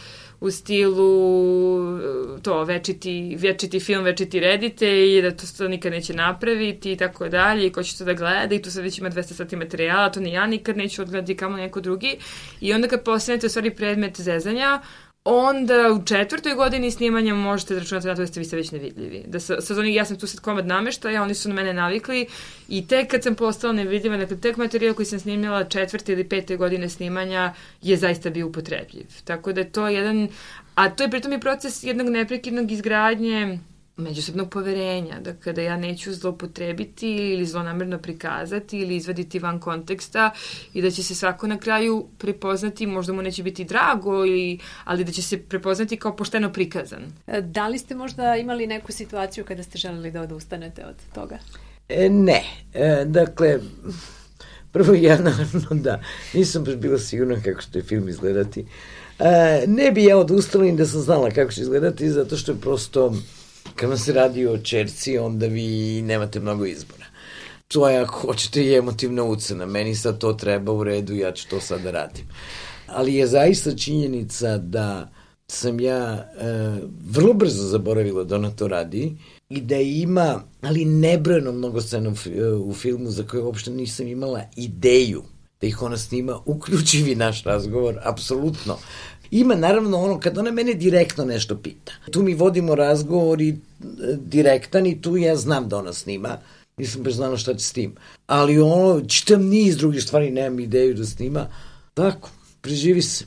u 0.43 0.51
stilu 0.51 1.99
to 2.41 2.63
večiti, 2.63 3.37
večiti 3.39 3.79
film, 3.79 4.03
večiti 4.03 4.39
redite 4.39 5.11
i 5.11 5.21
da 5.21 5.31
to, 5.31 5.43
to 5.57 5.67
nikad 5.67 5.91
neće 5.91 6.13
napraviti 6.13 6.91
i 6.91 6.97
tako 6.97 7.29
dalje 7.29 7.67
i 7.67 7.71
ko 7.71 7.83
će 7.83 7.97
to 7.97 8.05
da 8.05 8.13
gleda 8.13 8.55
i 8.55 8.61
tu 8.61 8.71
sad 8.71 8.83
već 8.83 8.99
ima 8.99 9.09
200 9.09 9.23
sati 9.23 9.55
materijala, 9.55 10.11
to 10.11 10.19
ni 10.19 10.31
ja 10.31 10.45
nikad 10.47 10.77
neću 10.77 11.01
odgledati 11.01 11.37
kamo 11.37 11.57
neko 11.57 11.81
drugi. 11.81 12.17
I 12.61 12.73
onda 12.73 12.87
kad 12.87 13.03
postanete 13.03 13.45
u 13.45 13.49
stvari 13.49 13.75
predmet 13.75 14.21
zezanja, 14.21 14.81
onda 15.25 15.91
u 15.91 16.05
četvrtoj 16.05 16.53
godini 16.53 16.91
snimanja 16.91 17.33
možete 17.33 17.73
da 17.73 17.79
računati 17.79 18.07
na 18.07 18.15
to 18.15 18.21
da 18.21 18.27
ste 18.27 18.39
vi 18.39 18.45
sve 18.45 18.57
već 18.57 18.71
nevidljivi. 18.71 19.23
Da 19.27 19.39
sa, 19.39 19.61
sad 19.61 19.77
oni, 19.77 19.93
ja 19.93 20.05
sam 20.05 20.19
tu 20.19 20.27
sad 20.27 20.39
komad 20.39 20.67
nameštaja, 20.67 21.23
oni 21.23 21.35
su 21.35 21.49
na 21.49 21.55
mene 21.55 21.73
navikli 21.73 22.27
i 22.69 22.87
tek 22.87 23.11
kad 23.11 23.23
sam 23.23 23.35
postala 23.35 23.73
nevidljiva, 23.73 24.17
dakle 24.17 24.39
tek 24.39 24.57
materijal 24.57 24.95
koji 24.95 25.05
sam 25.05 25.19
snimila 25.19 25.63
četvrte 25.63 26.13
ili 26.13 26.29
pete 26.29 26.57
godine 26.57 26.89
snimanja 26.89 27.53
je 27.81 27.97
zaista 27.97 28.29
bio 28.29 28.47
upotrebljiv. 28.47 29.05
Tako 29.23 29.53
da 29.53 29.61
je 29.61 29.71
to 29.71 29.87
jedan, 29.87 30.27
a 30.75 30.89
to 30.89 31.03
je 31.03 31.09
pritom 31.09 31.33
i 31.33 31.39
proces 31.39 31.83
jednog 31.83 32.09
neprekidnog 32.09 32.71
izgradnje 32.71 33.59
međusobnog 33.97 34.49
poverenja, 34.49 35.19
da 35.19 35.33
kada 35.33 35.61
ja 35.61 35.77
neću 35.77 36.13
zlopotrebiti 36.13 37.07
ili 37.07 37.45
zlonamerno 37.45 37.97
prikazati 37.97 38.79
ili 38.79 38.95
izvaditi 38.95 39.39
van 39.39 39.59
konteksta 39.59 40.31
i 40.73 40.81
da 40.81 40.91
će 40.91 41.03
se 41.03 41.15
svako 41.15 41.47
na 41.47 41.57
kraju 41.57 42.07
prepoznati, 42.17 42.85
možda 42.85 43.13
mu 43.13 43.21
neće 43.21 43.43
biti 43.43 43.65
drago, 43.65 44.25
ili, 44.25 44.59
ali 44.83 45.03
da 45.03 45.11
će 45.11 45.21
se 45.21 45.37
prepoznati 45.37 45.97
kao 45.97 46.15
pošteno 46.15 46.53
prikazan. 46.53 47.03
E, 47.27 47.41
da 47.41 47.67
li 47.67 47.77
ste 47.77 47.95
možda 47.95 48.35
imali 48.35 48.67
neku 48.67 48.91
situaciju 48.91 49.45
kada 49.45 49.63
ste 49.63 49.77
želeli 49.77 50.11
da 50.11 50.21
odustanete 50.21 50.85
od 50.85 50.95
toga? 51.13 51.37
E, 51.89 52.09
ne. 52.09 52.43
E, 52.73 53.05
dakle, 53.05 53.59
prvo 54.71 54.93
ja 54.93 55.17
naravno 55.17 55.81
da 55.81 56.01
nisam 56.33 56.63
baš 56.63 56.75
bila 56.75 56.99
sigurna 56.99 57.41
kako 57.41 57.61
će 57.61 57.81
film 57.81 58.09
izgledati. 58.09 58.65
E, 59.19 59.63
ne 59.67 59.91
bi 59.91 60.03
ja 60.03 60.17
odustala 60.17 60.71
da 60.71 60.85
sam 60.85 61.01
znala 61.01 61.29
kako 61.29 61.51
će 61.51 61.61
izgledati 61.61 62.09
zato 62.09 62.37
što 62.37 62.51
je 62.51 62.57
prosto 62.61 63.13
Kad 63.75 63.89
vam 63.89 63.97
se 63.97 64.13
radi 64.13 64.47
o 64.47 64.57
čerci, 64.57 65.17
onda 65.17 65.47
vi 65.47 66.01
nemate 66.01 66.39
mnogo 66.39 66.65
izbora. 66.65 67.05
To 67.67 67.89
je 67.89 67.97
ako 67.97 68.19
hoćete 68.19 68.63
i 68.63 68.75
emotivna 68.75 69.23
ucena. 69.23 69.65
Meni 69.65 69.95
sad 69.95 70.17
to 70.17 70.33
treba 70.33 70.71
u 70.71 70.83
redu, 70.83 71.13
ja 71.13 71.31
ću 71.31 71.49
to 71.49 71.59
sad 71.59 71.81
da 71.81 71.91
radim. 71.91 72.25
Ali 72.87 73.13
je 73.13 73.27
zaista 73.27 73.75
činjenica 73.75 74.57
da 74.57 75.09
sam 75.47 75.79
ja 75.79 76.13
e, 76.13 76.25
vrlo 77.05 77.33
brzo 77.33 77.63
zaboravila 77.63 78.23
da 78.23 78.35
ona 78.35 78.51
to 78.51 78.67
radi 78.67 79.17
i 79.49 79.61
da 79.61 79.75
ima, 79.75 80.43
ali 80.61 80.85
nebrojeno 80.85 81.51
mnogo 81.51 81.81
scena 81.81 82.09
u, 82.09 82.13
u 82.69 82.73
filmu 82.73 83.11
za 83.11 83.23
koje 83.23 83.43
uopšte 83.43 83.71
nisam 83.71 84.07
imala 84.07 84.41
ideju 84.55 85.23
da 85.63 85.67
ih 85.67 85.81
ona 85.81 85.97
snima, 85.97 86.39
uključivi 86.45 87.15
naš 87.15 87.43
razgovor, 87.43 87.99
apsolutno. 88.03 88.77
Ima 89.31 89.55
naravno 89.55 89.97
ono 89.97 90.19
kad 90.19 90.37
ona 90.37 90.51
mene 90.51 90.73
direktno 90.73 91.25
nešto 91.25 91.57
pita. 91.57 91.91
Tu 92.11 92.23
mi 92.23 92.33
vodimo 92.33 92.75
razgovor 92.75 93.41
i 93.41 93.49
e, 93.49 93.55
direktan 94.17 94.85
i 94.85 95.01
tu 95.01 95.17
ja 95.17 95.35
znam 95.35 95.69
da 95.69 95.77
ona 95.77 95.93
snima. 95.93 96.37
Nisam 96.77 97.03
baš 97.03 97.13
znala 97.13 97.37
šta 97.37 97.53
će 97.53 97.65
s 97.65 97.73
tim. 97.73 97.95
Ali 98.27 98.59
ono, 98.59 99.01
čitam 99.07 99.45
niz 99.45 99.77
drugih 99.77 100.03
stvari, 100.03 100.31
nemam 100.31 100.59
ideju 100.59 100.93
da 100.93 101.05
snima. 101.05 101.47
Tako, 101.93 102.29
preživi 102.61 103.01
se. 103.01 103.25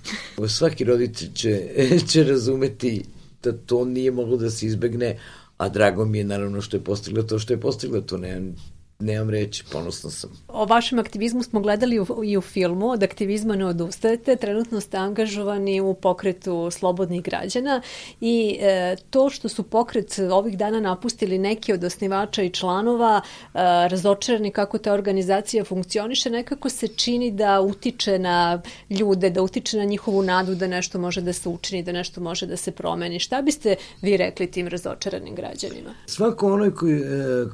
Svaki 0.49 0.85
roditelj 0.85 1.33
će, 1.35 1.69
će 2.11 2.25
razumeti 2.25 3.05
da 3.43 3.53
to 3.53 3.85
nije 3.85 4.11
moglo 4.11 4.37
da 4.37 4.51
se 4.51 4.67
izbegne, 4.67 5.19
a 5.57 5.69
drago 5.69 6.05
mi 6.05 6.19
je 6.19 6.25
naravno 6.25 6.61
što 6.61 6.77
je 6.77 6.85
postigla 6.85 7.23
to 7.23 7.39
što 7.39 7.53
je 7.53 7.61
postigla, 7.61 8.01
to 8.01 8.19
nemam 8.19 8.55
nemam 8.99 9.31
reći, 9.31 9.65
ponosno 9.73 10.11
sam. 10.11 10.31
O 10.49 10.65
vašem 10.65 10.99
aktivizmu 10.99 11.43
smo 11.43 11.61
gledali 11.61 12.01
u, 12.01 12.07
i 12.25 12.37
u 12.37 12.41
filmu, 12.41 12.91
od 12.91 13.03
aktivizma 13.03 13.57
ne 13.57 13.67
odustajete, 13.67 14.37
trenutno 14.37 14.81
ste 14.81 14.97
angažovani 14.97 15.81
u 15.81 15.95
pokretu 15.95 16.71
slobodnih 16.71 17.23
građana 17.23 17.83
i 18.21 18.59
e, 18.61 18.97
to 19.11 19.31
što 19.31 19.49
su 19.49 19.63
pokret 19.63 20.19
ovih 20.19 20.59
dana 20.59 20.81
napustili 20.81 21.39
neki 21.39 21.73
od 21.73 21.85
osnivača 21.85 22.43
i 22.43 22.51
članova, 22.51 23.21
e, 23.21 23.59
razočarani 23.89 24.51
kako 24.51 24.79
ta 24.79 24.93
organizacija 24.93 25.65
funkcioniše, 25.65 26.31
nekako 26.31 26.69
se 26.69 26.89
čini 26.89 27.31
da 27.31 27.61
utiče 27.61 28.19
na 28.19 28.63
ljude, 28.91 29.31
da 29.31 29.43
utiče 29.43 29.77
na 29.77 29.85
njihovu 29.85 30.23
nadu 30.23 30.55
da 30.55 30.67
nešto 30.67 30.99
može 30.99 31.21
da 31.21 31.33
se 31.33 31.49
učini, 31.49 31.83
da 31.83 31.93
nešto 31.93 32.21
može 32.21 32.47
da 32.47 32.57
se 32.57 32.71
promeni. 32.71 33.19
Šta 33.19 33.43
biste 33.43 33.77
vi 34.03 34.17
rekli 34.17 34.51
tim 34.51 34.69
razočaranim 34.69 35.35
građanima? 35.35 35.95
Svako 36.07 36.53
onoj 36.53 36.75
koji, 36.75 37.01
e, 37.01 37.05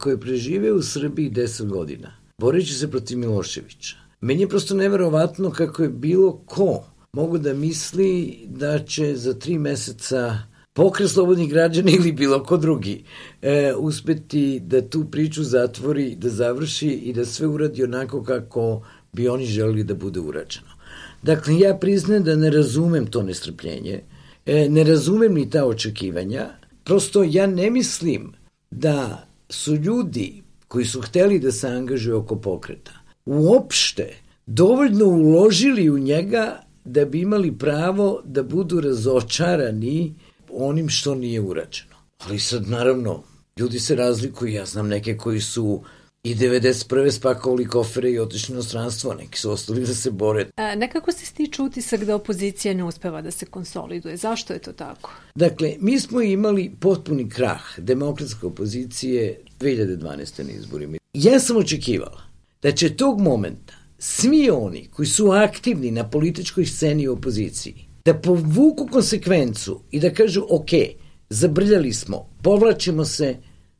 koji 0.01 0.21
prežive 0.21 0.73
u 0.73 0.83
Srbiji 0.83 1.32
10 1.33 1.67
godina, 1.67 2.13
boreći 2.39 2.75
se 2.75 2.91
protiv 2.91 3.19
Miloševića. 3.19 3.97
Meni 4.21 4.41
je 4.41 4.49
prosto 4.49 4.75
neverovatno 4.75 5.51
kako 5.51 5.83
je 5.83 5.89
bilo 5.89 6.43
ko 6.47 6.85
mogu 7.13 7.39
da 7.39 7.55
misli 7.55 8.39
da 8.47 8.79
će 8.79 9.17
za 9.17 9.35
tri 9.35 9.59
meseca 9.59 10.39
pokret 10.73 11.11
slobodnih 11.11 11.51
građana 11.51 11.91
ili 11.91 12.13
bilo 12.13 12.43
ko 12.45 12.57
drugi 12.57 13.05
e, 13.43 13.73
uspeti 13.79 14.61
da 14.61 14.89
tu 14.89 15.05
priču 15.11 15.43
zatvori, 15.43 16.15
da 16.15 16.29
završi 16.29 16.89
i 16.89 17.13
da 17.13 17.25
sve 17.25 17.47
uradi 17.47 17.85
onako 17.85 18.23
kako 18.23 18.83
bi 19.13 19.29
oni 19.29 19.47
želeli 19.47 19.85
da 19.85 19.95
bude 19.95 20.21
urađeno. 20.21 20.69
Dakle, 21.23 21.59
ja 21.59 21.77
priznajem 21.77 22.25
da 22.25 22.37
ne 22.37 22.51
razumem 22.51 23.07
to 23.07 23.23
nestrpljenje, 23.23 24.01
e, 24.47 24.69
ne 24.69 24.85
razumem 24.85 25.35
ni 25.35 25.51
ta 25.51 25.65
očekivanja, 25.67 26.49
prosto 26.85 27.23
ja 27.23 27.47
ne 27.47 27.71
mislim 27.71 28.33
da 28.71 29.27
su 29.49 29.75
ljudi 29.75 30.42
koji 30.73 30.85
su 30.85 31.01
hteli 31.01 31.39
da 31.39 31.53
se 31.53 31.69
angažuju 31.69 32.19
oko 32.19 32.37
pokreta, 32.37 32.93
uopšte 33.27 34.15
dovoljno 34.47 35.05
uložili 35.07 35.91
u 35.91 35.99
njega 35.99 36.61
da 36.85 37.05
bi 37.05 37.21
imali 37.21 37.59
pravo 37.59 38.23
da 38.25 38.43
budu 38.43 38.81
razočarani 38.81 40.15
onim 40.51 40.89
što 40.89 41.15
nije 41.15 41.41
urađeno. 41.41 41.97
Ali 42.19 42.39
sad, 42.39 42.69
naravno, 42.69 43.23
ljudi 43.59 43.81
se 43.81 43.97
razlikuju. 43.97 44.53
Ja 44.53 44.65
znam 44.67 44.89
neke 44.89 45.17
koji 45.17 45.41
su 45.41 45.83
i 46.25 46.35
91. 46.35 47.11
spakovali 47.11 47.67
kofere 47.67 48.11
i 48.11 48.19
otišli 48.19 48.55
na 48.55 48.63
stranstvo, 48.63 49.15
neki 49.15 49.39
su 49.39 49.51
ostali 49.51 49.87
da 49.87 49.95
se 49.95 50.11
bore. 50.11 50.47
A, 50.57 50.75
nekako 50.75 51.13
se 51.13 51.27
stiče 51.27 51.63
utisak 51.63 52.05
da 52.05 52.17
opozicija 52.17 52.75
ne 52.75 52.85
uspeva 52.85 53.23
da 53.23 53.31
se 53.31 53.47
konsoliduje. 53.47 54.17
Zašto 54.17 54.53
je 54.53 54.59
to 54.59 54.73
tako? 54.73 55.11
Dakle, 55.35 55.77
mi 55.81 56.01
smo 56.01 56.23
imali 56.23 56.73
potpuni 56.81 57.29
krah 57.29 57.63
demokratske 57.79 58.47
opozicije 58.47 59.41
2012. 59.61 60.45
na 60.45 60.51
izborima. 60.51 60.97
Ja 61.15 61.41
sam 61.41 61.57
očekivala 61.57 62.23
da 62.63 62.73
će 62.73 62.97
tog 62.97 63.21
momenta 63.21 63.75
svi 63.99 64.51
oni 64.51 64.89
koji 64.93 65.07
su 65.07 65.31
aktivni 65.31 65.91
na 65.91 66.11
političkoj 66.11 66.67
sceni 66.67 67.09
u 67.09 67.13
opoziciji 67.13 67.75
da 68.05 68.15
povuku 68.15 68.89
konsekvencu 68.93 69.81
i 69.91 70.01
da 70.01 70.11
kažu 70.11 70.43
ok, 70.51 70.71
zabrljali 71.31 71.93
smo, 71.93 72.29
povlačimo 72.43 73.05
se, 73.05 73.37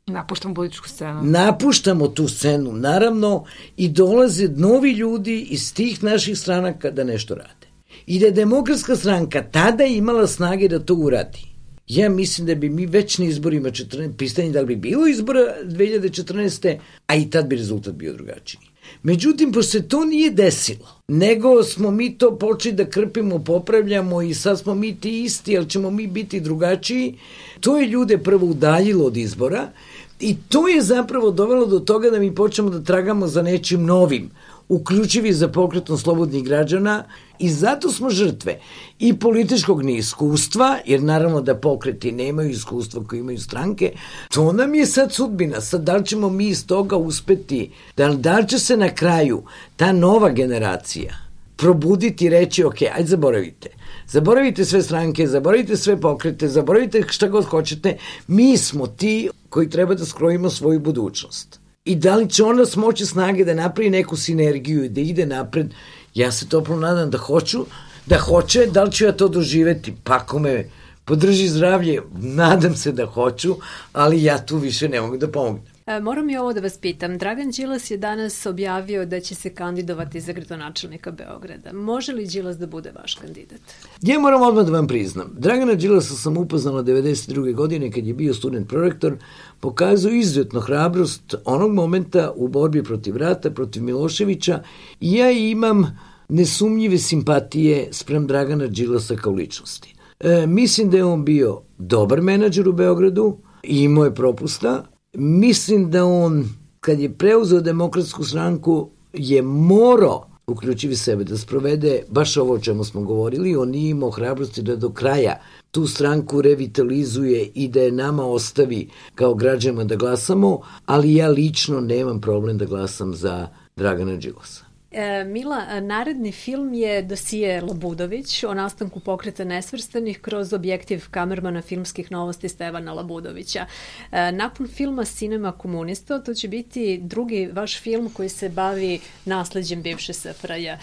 Napuštamo 0.07 0.55
političku 0.55 0.89
scenu. 0.89 1.23
Napuštamo 1.23 2.07
tu 2.07 2.27
scenu, 2.27 2.71
naravno, 2.73 3.45
i 3.77 3.89
dolaze 3.89 4.47
novi 4.47 4.91
ljudi 4.91 5.47
iz 5.49 5.73
tih 5.73 6.03
naših 6.03 6.37
stranaka 6.39 6.91
da 6.91 7.03
nešto 7.03 7.35
rade. 7.35 7.67
I 8.05 8.19
da 8.19 8.25
je 8.25 8.31
demokratska 8.31 8.95
stranka 8.95 9.43
tada 9.51 9.83
imala 9.83 10.27
snage 10.27 10.67
da 10.67 10.79
to 10.79 10.95
uradi. 10.95 11.45
Ja 11.87 12.09
mislim 12.09 12.47
da 12.47 12.55
bi 12.55 12.69
mi 12.69 12.85
već 12.85 13.17
na 13.17 13.25
izborima 13.25 13.69
14, 13.69 14.17
pitanje 14.17 14.51
da 14.51 14.59
li 14.59 14.65
bi 14.65 14.75
bilo 14.75 15.07
izbora 15.07 15.39
2014. 15.63 16.77
a 17.07 17.15
i 17.15 17.29
tad 17.29 17.47
bi 17.47 17.55
rezultat 17.55 17.93
bio 17.93 18.13
drugačiji. 18.13 18.72
Međutim, 19.03 19.51
pošto 19.51 19.71
se 19.71 19.87
to 19.87 20.05
nije 20.05 20.31
desilo, 20.31 20.87
nego 21.07 21.63
smo 21.63 21.91
mi 21.91 22.17
to 22.17 22.37
počeli 22.37 22.75
da 22.75 22.89
krpimo, 22.89 23.39
popravljamo 23.39 24.21
i 24.21 24.33
sad 24.33 24.59
smo 24.59 24.75
mi 24.75 24.99
ti 24.99 25.23
isti, 25.23 25.57
ali 25.57 25.69
ćemo 25.69 25.91
mi 25.91 26.07
biti 26.07 26.39
drugačiji, 26.39 27.17
to 27.59 27.77
je 27.77 27.87
ljude 27.87 28.17
prvo 28.17 28.47
udaljilo 28.47 29.05
od 29.05 29.17
izbora 29.17 29.71
i 30.19 30.35
to 30.49 30.67
je 30.67 30.81
zapravo 30.81 31.31
dovelo 31.31 31.65
do 31.65 31.79
toga 31.79 32.09
da 32.09 32.19
mi 32.19 32.35
počnemo 32.35 32.69
da 32.69 32.83
tragamo 32.83 33.27
za 33.27 33.41
nečim 33.41 33.85
novim, 33.85 34.29
uključivi 34.69 35.33
za 35.33 35.47
pokretom 35.47 35.97
slobodnih 35.97 36.43
građana 36.43 37.03
i 37.39 37.49
zato 37.49 37.91
smo 37.91 38.09
žrtve 38.09 38.59
i 38.99 39.19
političkog 39.19 39.83
neiskustva, 39.83 40.77
jer 40.85 41.03
naravno 41.03 41.41
da 41.41 41.55
pokreti 41.55 42.11
nemaju 42.11 42.49
iskustva 42.49 43.03
koje 43.03 43.19
imaju 43.19 43.39
stranke, 43.39 43.91
to 44.33 44.51
nam 44.51 44.75
je 44.75 44.85
sad 44.85 45.13
sudbina. 45.13 45.61
Sad 45.61 45.81
da 45.81 45.95
li 45.95 46.05
ćemo 46.05 46.29
mi 46.29 46.47
iz 46.47 46.67
toga 46.67 46.97
uspeti, 46.97 47.71
da 47.97 48.07
li, 48.07 48.17
da 48.17 48.39
li 48.39 48.47
će 48.47 48.59
se 48.59 48.77
na 48.77 48.89
kraju 48.89 49.43
ta 49.75 49.91
nova 49.91 50.29
generacija 50.29 51.23
probuditi 51.55 52.25
i 52.25 52.29
reći, 52.29 52.63
ok, 52.63 52.81
ajde 52.95 53.07
zaboravite. 53.07 53.69
Zaboravite 54.07 54.65
sve 54.65 54.81
stranke, 54.81 55.27
zaboravite 55.27 55.77
sve 55.77 56.01
pokrete, 56.01 56.47
zaboravite 56.47 57.03
šta 57.09 57.27
god 57.27 57.45
hoćete. 57.45 57.97
Mi 58.27 58.57
smo 58.57 58.87
ti 58.87 59.29
koji 59.49 59.69
treba 59.69 59.95
da 59.95 60.05
skrojimo 60.05 60.49
svoju 60.49 60.79
budućnost. 60.79 61.62
I 61.85 61.95
da 61.95 62.15
li 62.15 62.29
će 62.29 62.43
ona 62.43 62.65
smoći 62.65 63.05
snage 63.05 63.45
da 63.45 63.53
napravi 63.53 63.89
neku 63.89 64.17
sinergiju 64.17 64.83
i 64.83 64.89
da 64.89 65.01
ide 65.01 65.25
napred. 65.25 65.73
Ja 66.13 66.31
se 66.31 66.49
toplo 66.49 66.75
nadam 66.75 67.09
da 67.09 67.17
hoću, 67.17 67.65
da 68.05 68.17
hoće, 68.17 68.65
da 68.65 68.83
li 68.83 68.91
ću 68.91 69.05
ja 69.05 69.11
to 69.11 69.27
doživeti, 69.27 69.93
pa 70.03 70.15
ako 70.15 70.39
me 70.39 70.69
podrži 71.05 71.47
zdravlje, 71.47 72.01
nadam 72.13 72.75
se 72.75 72.91
da 72.91 73.05
hoću, 73.05 73.55
ali 73.93 74.23
ja 74.23 74.45
tu 74.45 74.57
više 74.57 74.89
ne 74.89 75.01
mogu 75.01 75.17
da 75.17 75.27
pomognem. 75.27 75.72
E, 75.85 75.99
moram 75.99 76.29
i 76.29 76.37
ovo 76.37 76.53
da 76.53 76.61
vas 76.61 76.77
pitam. 76.77 77.17
Dragan 77.17 77.51
Đilas 77.51 77.91
je 77.91 77.97
danas 77.97 78.45
objavio 78.45 79.05
da 79.05 79.19
će 79.19 79.35
se 79.35 79.49
kandidovati 79.49 80.21
za 80.21 80.33
gradonačelnika 80.33 81.11
Beograda. 81.11 81.73
Može 81.73 82.13
li 82.13 82.27
Đilas 82.27 82.57
da 82.57 82.67
bude 82.67 82.91
vaš 82.95 83.15
kandidat? 83.15 83.59
Ja 84.01 84.19
moram 84.19 84.41
odmah 84.41 84.65
da 84.65 84.71
vam 84.71 84.87
priznam. 84.87 85.35
Dragana 85.37 85.73
Đilasa 85.73 86.15
sam 86.15 86.37
upoznala 86.37 86.83
92. 86.83 87.55
godine 87.55 87.91
kad 87.91 88.07
je 88.07 88.13
bio 88.13 88.33
student 88.33 88.69
prorektor, 88.69 89.17
pokazao 89.59 90.11
izuzetno 90.11 90.59
hrabrost 90.59 91.35
onog 91.45 91.73
momenta 91.73 92.33
u 92.35 92.47
borbi 92.47 92.83
protiv 92.83 93.17
rata, 93.17 93.51
protiv 93.51 93.83
Miloševića 93.83 94.63
i 94.99 95.13
ja 95.13 95.31
imam 95.31 95.97
nesumnjive 96.29 96.97
simpatije 96.97 97.87
sprem 97.91 98.27
Dragana 98.27 98.67
Đilasa 98.67 99.15
kao 99.15 99.33
ličnosti. 99.33 99.95
E, 100.19 100.47
mislim 100.47 100.89
da 100.89 100.97
je 100.97 101.05
on 101.05 101.25
bio 101.25 101.61
dobar 101.77 102.21
menadžer 102.21 102.69
u 102.69 102.73
Beogradu 102.73 103.37
imao 103.63 104.05
je 104.05 104.15
propusta, 104.15 104.92
mislim 105.13 105.91
da 105.91 106.05
on, 106.05 106.49
kad 106.79 106.99
je 106.99 107.13
preuzeo 107.17 107.61
demokratsku 107.61 108.23
stranku, 108.23 108.89
je 109.13 109.41
morao 109.41 110.27
uključivi 110.47 110.95
sebe 110.95 111.23
da 111.23 111.37
sprovede 111.37 112.03
baš 112.09 112.37
ovo 112.37 112.53
o 112.53 112.59
čemu 112.59 112.83
smo 112.83 113.01
govorili, 113.01 113.55
on 113.55 113.69
nije 113.69 113.89
imao 113.89 114.09
hrabrosti 114.09 114.61
da 114.61 114.75
do 114.75 114.89
kraja 114.89 115.41
tu 115.71 115.87
stranku 115.87 116.41
revitalizuje 116.41 117.51
i 117.53 117.67
da 117.67 117.81
je 117.81 117.91
nama 117.91 118.25
ostavi 118.25 118.89
kao 119.15 119.33
građanima 119.33 119.83
da 119.83 119.95
glasamo, 119.95 120.61
ali 120.85 121.15
ja 121.15 121.29
lično 121.29 121.81
nemam 121.81 122.21
problem 122.21 122.57
da 122.57 122.65
glasam 122.65 123.15
za 123.15 123.47
Dragana 123.75 124.15
Đilasa. 124.15 124.72
E, 124.93 125.23
Mila, 125.23 125.79
naredni 125.79 126.31
film 126.31 126.73
je 126.73 127.01
Dosije 127.01 127.61
Labudović 127.61 128.43
o 128.43 128.53
nastanku 128.53 128.99
pokreta 128.99 129.43
nesvrstanih 129.43 130.21
kroz 130.21 130.53
objektiv 130.53 131.05
kamermana 131.11 131.61
filmskih 131.61 132.11
novosti 132.11 132.49
Stevana 132.49 132.93
Labudovića. 132.93 133.65
E, 134.11 134.31
nakon 134.31 134.67
filma 134.67 135.05
Cinema 135.05 135.51
komunista, 135.51 136.19
to 136.19 136.33
će 136.33 136.47
biti 136.47 136.97
drugi 136.97 137.49
vaš 137.53 137.81
film 137.81 138.09
koji 138.13 138.29
se 138.29 138.49
bavi 138.49 138.99
nasledđem 139.25 139.81
bivše 139.81 140.13
SFRJ. 140.13 140.67
E, 140.67 140.77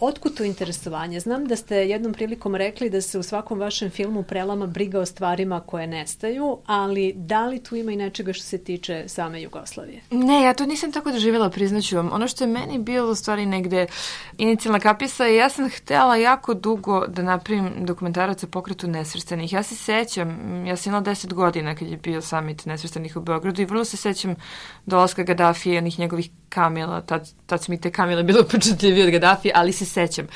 otkud 0.00 0.36
to 0.36 0.44
interesovanje? 0.44 1.20
Znam 1.20 1.46
da 1.46 1.56
ste 1.56 1.76
jednom 1.76 2.12
prilikom 2.12 2.54
rekli 2.54 2.90
da 2.90 3.00
se 3.00 3.18
u 3.18 3.22
svakom 3.22 3.58
vašem 3.58 3.90
filmu 3.90 4.22
prelama 4.22 4.66
briga 4.66 5.00
o 5.00 5.06
stvarima 5.06 5.60
koje 5.60 5.86
nestaju, 5.86 6.58
ali 6.66 7.12
da 7.16 7.46
li 7.46 7.58
tu 7.58 7.76
ima 7.76 7.92
i 7.92 7.96
nečega 7.96 8.32
što 8.32 8.44
se 8.44 8.58
tiče 8.58 9.04
same 9.06 9.42
Jugoslavije? 9.42 10.00
Ne, 10.10 10.42
ja 10.42 10.54
to 10.54 10.66
nisam 10.66 10.92
tako 10.92 11.10
doživjela, 11.10 11.50
priznaću 11.50 11.96
vam. 11.96 12.12
Ono 12.12 12.28
što 12.28 12.44
je 12.44 12.48
meni 12.48 12.78
bilo 12.78 13.14
stvar 13.14 13.35
stvari 13.36 13.46
negde 13.46 13.86
inicijalna 14.38 14.80
kapisa 14.80 15.28
i 15.28 15.36
ja 15.36 15.48
sam 15.48 15.70
htela 15.70 16.16
jako 16.16 16.54
dugo 16.54 17.06
da 17.06 17.22
napravim 17.22 17.70
dokumentarac 17.84 18.42
o 18.42 18.46
pokretu 18.46 18.88
nesvrstanih. 18.88 19.52
Ja 19.52 19.62
se 19.62 19.76
sećam, 19.76 20.66
ja 20.66 20.76
sam 20.76 20.90
imala 20.90 21.04
10 21.04 21.34
godina 21.34 21.74
kad 21.74 21.88
je 21.88 21.96
bio 21.96 22.22
summit 22.22 22.66
nesvrstanih 22.66 23.16
u 23.16 23.20
Beogradu 23.20 23.62
i 23.62 23.64
vrlo 23.64 23.84
se 23.84 23.96
sećam 23.96 24.34
dolaska 24.86 25.22
Gaddafija 25.22 25.74
i 25.74 25.78
onih 25.78 25.98
njegovih 25.98 26.30
kamila, 26.48 27.00
tad, 27.00 27.30
tad 27.46 27.64
su 27.64 27.72
mi 27.72 27.80
te 27.80 27.90
kamile 27.90 28.22
bilo 28.22 28.44
početljivije 28.52 29.04
od 29.04 29.12
Gaddafija, 29.12 29.52
ali 29.56 29.72
se 29.72 29.84
sećam. 29.84 30.26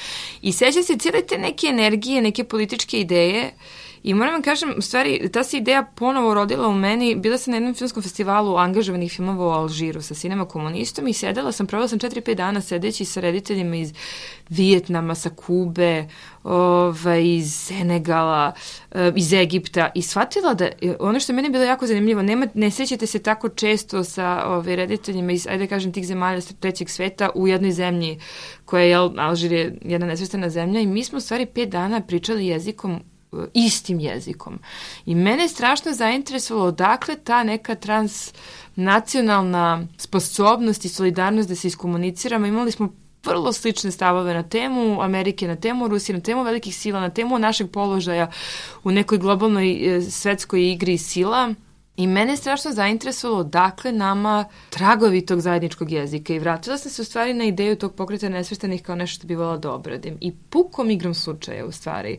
I 0.42 0.52
sećam 0.52 0.82
se 0.82 0.98
cijele 0.98 1.22
te 1.22 1.38
neke 1.38 1.66
energije, 1.66 2.22
neke 2.22 2.44
političke 2.44 3.00
ideje 3.00 3.50
I 4.02 4.14
moram 4.14 4.32
vam 4.32 4.42
kažem, 4.42 4.74
u 4.78 4.82
stvari, 4.82 5.28
ta 5.32 5.44
se 5.44 5.56
ideja 5.56 5.82
ponovo 5.94 6.34
rodila 6.34 6.68
u 6.68 6.74
meni. 6.74 7.14
Bila 7.14 7.38
sam 7.38 7.50
na 7.50 7.56
jednom 7.56 7.74
filmskom 7.74 8.02
festivalu 8.02 8.56
angažovanih 8.56 9.12
filmova 9.12 9.46
u 9.46 9.50
Alžiru 9.50 10.02
sa 10.02 10.14
sinema 10.14 10.44
komunistom 10.44 11.08
i 11.08 11.12
sedela 11.12 11.52
sam, 11.52 11.66
provela 11.66 11.88
sam 11.88 11.98
4-5 11.98 12.34
dana 12.34 12.60
sedeći 12.60 13.04
sa 13.04 13.20
rediteljima 13.20 13.76
iz 13.76 13.92
Vijetnama, 14.48 15.14
sa 15.14 15.30
Kube, 15.30 16.08
ovaj, 16.44 17.24
iz 17.24 17.54
Senegala, 17.54 18.52
eh, 18.90 19.12
iz 19.16 19.32
Egipta 19.32 19.90
i 19.94 20.02
shvatila 20.02 20.54
da 20.54 20.68
ono 20.98 21.20
što 21.20 21.32
je 21.32 21.36
meni 21.36 21.50
bilo 21.50 21.64
jako 21.64 21.86
zanimljivo, 21.86 22.22
nema, 22.22 22.46
ne 22.54 22.70
sećate 22.70 23.06
se 23.06 23.18
tako 23.18 23.48
često 23.48 24.04
sa 24.04 24.42
ovaj, 24.46 24.76
rediteljima 24.76 25.32
iz, 25.32 25.46
ajde 25.46 25.64
da 25.64 25.68
kažem, 25.68 25.92
tih 25.92 26.06
zemalja 26.06 26.40
trećeg 26.60 26.90
sveta 26.90 27.30
u 27.34 27.48
jednoj 27.48 27.70
zemlji 27.70 28.20
koja 28.64 28.84
je, 28.84 28.96
Alžir 29.16 29.52
je 29.52 29.78
jedna 29.82 30.06
nesvestana 30.06 30.50
zemlja 30.50 30.80
i 30.80 30.86
mi 30.86 31.04
smo 31.04 31.18
u 31.18 31.20
stvari 31.20 31.46
pet 31.46 31.68
dana 31.68 32.00
pričali 32.00 32.46
jezikom 32.46 33.00
istim 33.54 34.00
jezikom. 34.00 34.58
I 35.06 35.14
mene 35.14 35.42
je 35.42 35.48
strašno 35.48 35.92
zainteresovalo 35.92 36.66
odakle 36.66 37.16
ta 37.16 37.42
neka 37.42 37.74
transnacionalna 37.74 39.86
sposobnost 39.96 40.84
i 40.84 40.88
solidarnost 40.88 41.48
da 41.48 41.54
se 41.54 41.68
iskomuniciramo. 41.68 42.46
Imali 42.46 42.72
smo 42.72 42.92
vrlo 43.24 43.52
slične 43.52 43.90
stavove 43.90 44.34
na 44.34 44.42
temu 44.42 45.02
Amerike, 45.02 45.48
na 45.48 45.56
temu 45.56 45.88
Rusije, 45.88 46.16
na 46.16 46.22
temu 46.22 46.42
velikih 46.42 46.76
sila, 46.76 47.00
na 47.00 47.10
temu 47.10 47.38
našeg 47.38 47.70
položaja 47.70 48.30
u 48.84 48.90
nekoj 48.90 49.18
globalnoj 49.18 49.96
e, 49.96 50.02
svetskoj 50.02 50.72
igri 50.72 50.98
sila. 50.98 51.54
I 52.00 52.06
mene 52.06 52.32
je 52.32 52.36
strašno 52.36 52.72
zainteresovalo 52.72 53.44
dakle 53.44 53.92
nama 53.92 54.44
tragovi 54.70 55.26
tog 55.26 55.40
zajedničkog 55.40 55.90
jezika 55.90 56.34
i 56.34 56.38
vratila 56.38 56.78
sam 56.78 56.90
se 56.90 57.02
u 57.02 57.04
stvari 57.04 57.34
na 57.34 57.44
ideju 57.44 57.76
tog 57.76 57.94
pokreta 57.94 58.28
nesvrstanih 58.28 58.82
kao 58.82 58.96
nešto 58.96 59.14
što 59.14 59.26
bi 59.26 59.34
volala 59.34 59.56
da 59.56 59.72
obradim. 59.72 60.18
I 60.20 60.32
pukom 60.50 60.90
igrom 60.90 61.14
slučaja 61.14 61.66
u 61.66 61.72
stvari 61.72 62.18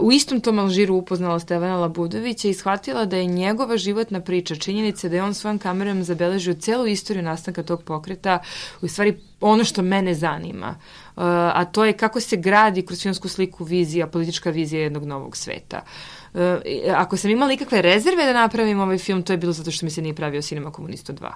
u 0.00 0.12
istom 0.12 0.40
tom 0.40 0.58
Alžiru 0.58 0.94
upoznala 0.94 1.38
Stevana 1.38 1.76
Labudovića 1.76 2.48
i 2.48 2.54
shvatila 2.54 3.04
da 3.04 3.16
je 3.16 3.26
njegova 3.26 3.76
životna 3.76 4.20
priča, 4.20 4.56
činjenica 4.56 5.08
da 5.08 5.16
je 5.16 5.22
on 5.22 5.34
svojom 5.34 5.58
kamerom 5.58 6.04
zabeležio 6.04 6.54
celu 6.54 6.86
istoriju 6.86 7.22
nastanka 7.22 7.62
tog 7.62 7.82
pokreta, 7.82 8.38
u 8.80 8.88
stvari 8.88 9.18
ono 9.42 9.64
što 9.64 9.82
mene 9.82 10.14
zanima, 10.14 10.68
uh, 10.68 11.22
a 11.24 11.64
to 11.64 11.84
je 11.84 11.92
kako 11.92 12.20
se 12.20 12.36
gradi 12.36 12.86
kroz 12.86 13.02
filmsku 13.02 13.28
sliku 13.28 13.64
vizija, 13.64 14.06
politička 14.06 14.50
vizija 14.50 14.82
jednog 14.82 15.04
novog 15.04 15.36
sveta. 15.36 15.82
Uh, 16.34 16.40
ako 16.94 17.16
sam 17.16 17.30
imala 17.30 17.52
ikakve 17.52 17.82
rezerve 17.82 18.24
da 18.24 18.32
napravim 18.32 18.80
ovaj 18.80 18.98
film, 18.98 19.22
to 19.22 19.32
je 19.32 19.36
bilo 19.36 19.52
zato 19.52 19.70
što 19.70 19.86
mi 19.86 19.90
se 19.90 20.02
nije 20.02 20.14
pravio 20.14 20.42
Cinema 20.42 20.70
Komunisto 20.70 21.12
2. 21.12 21.30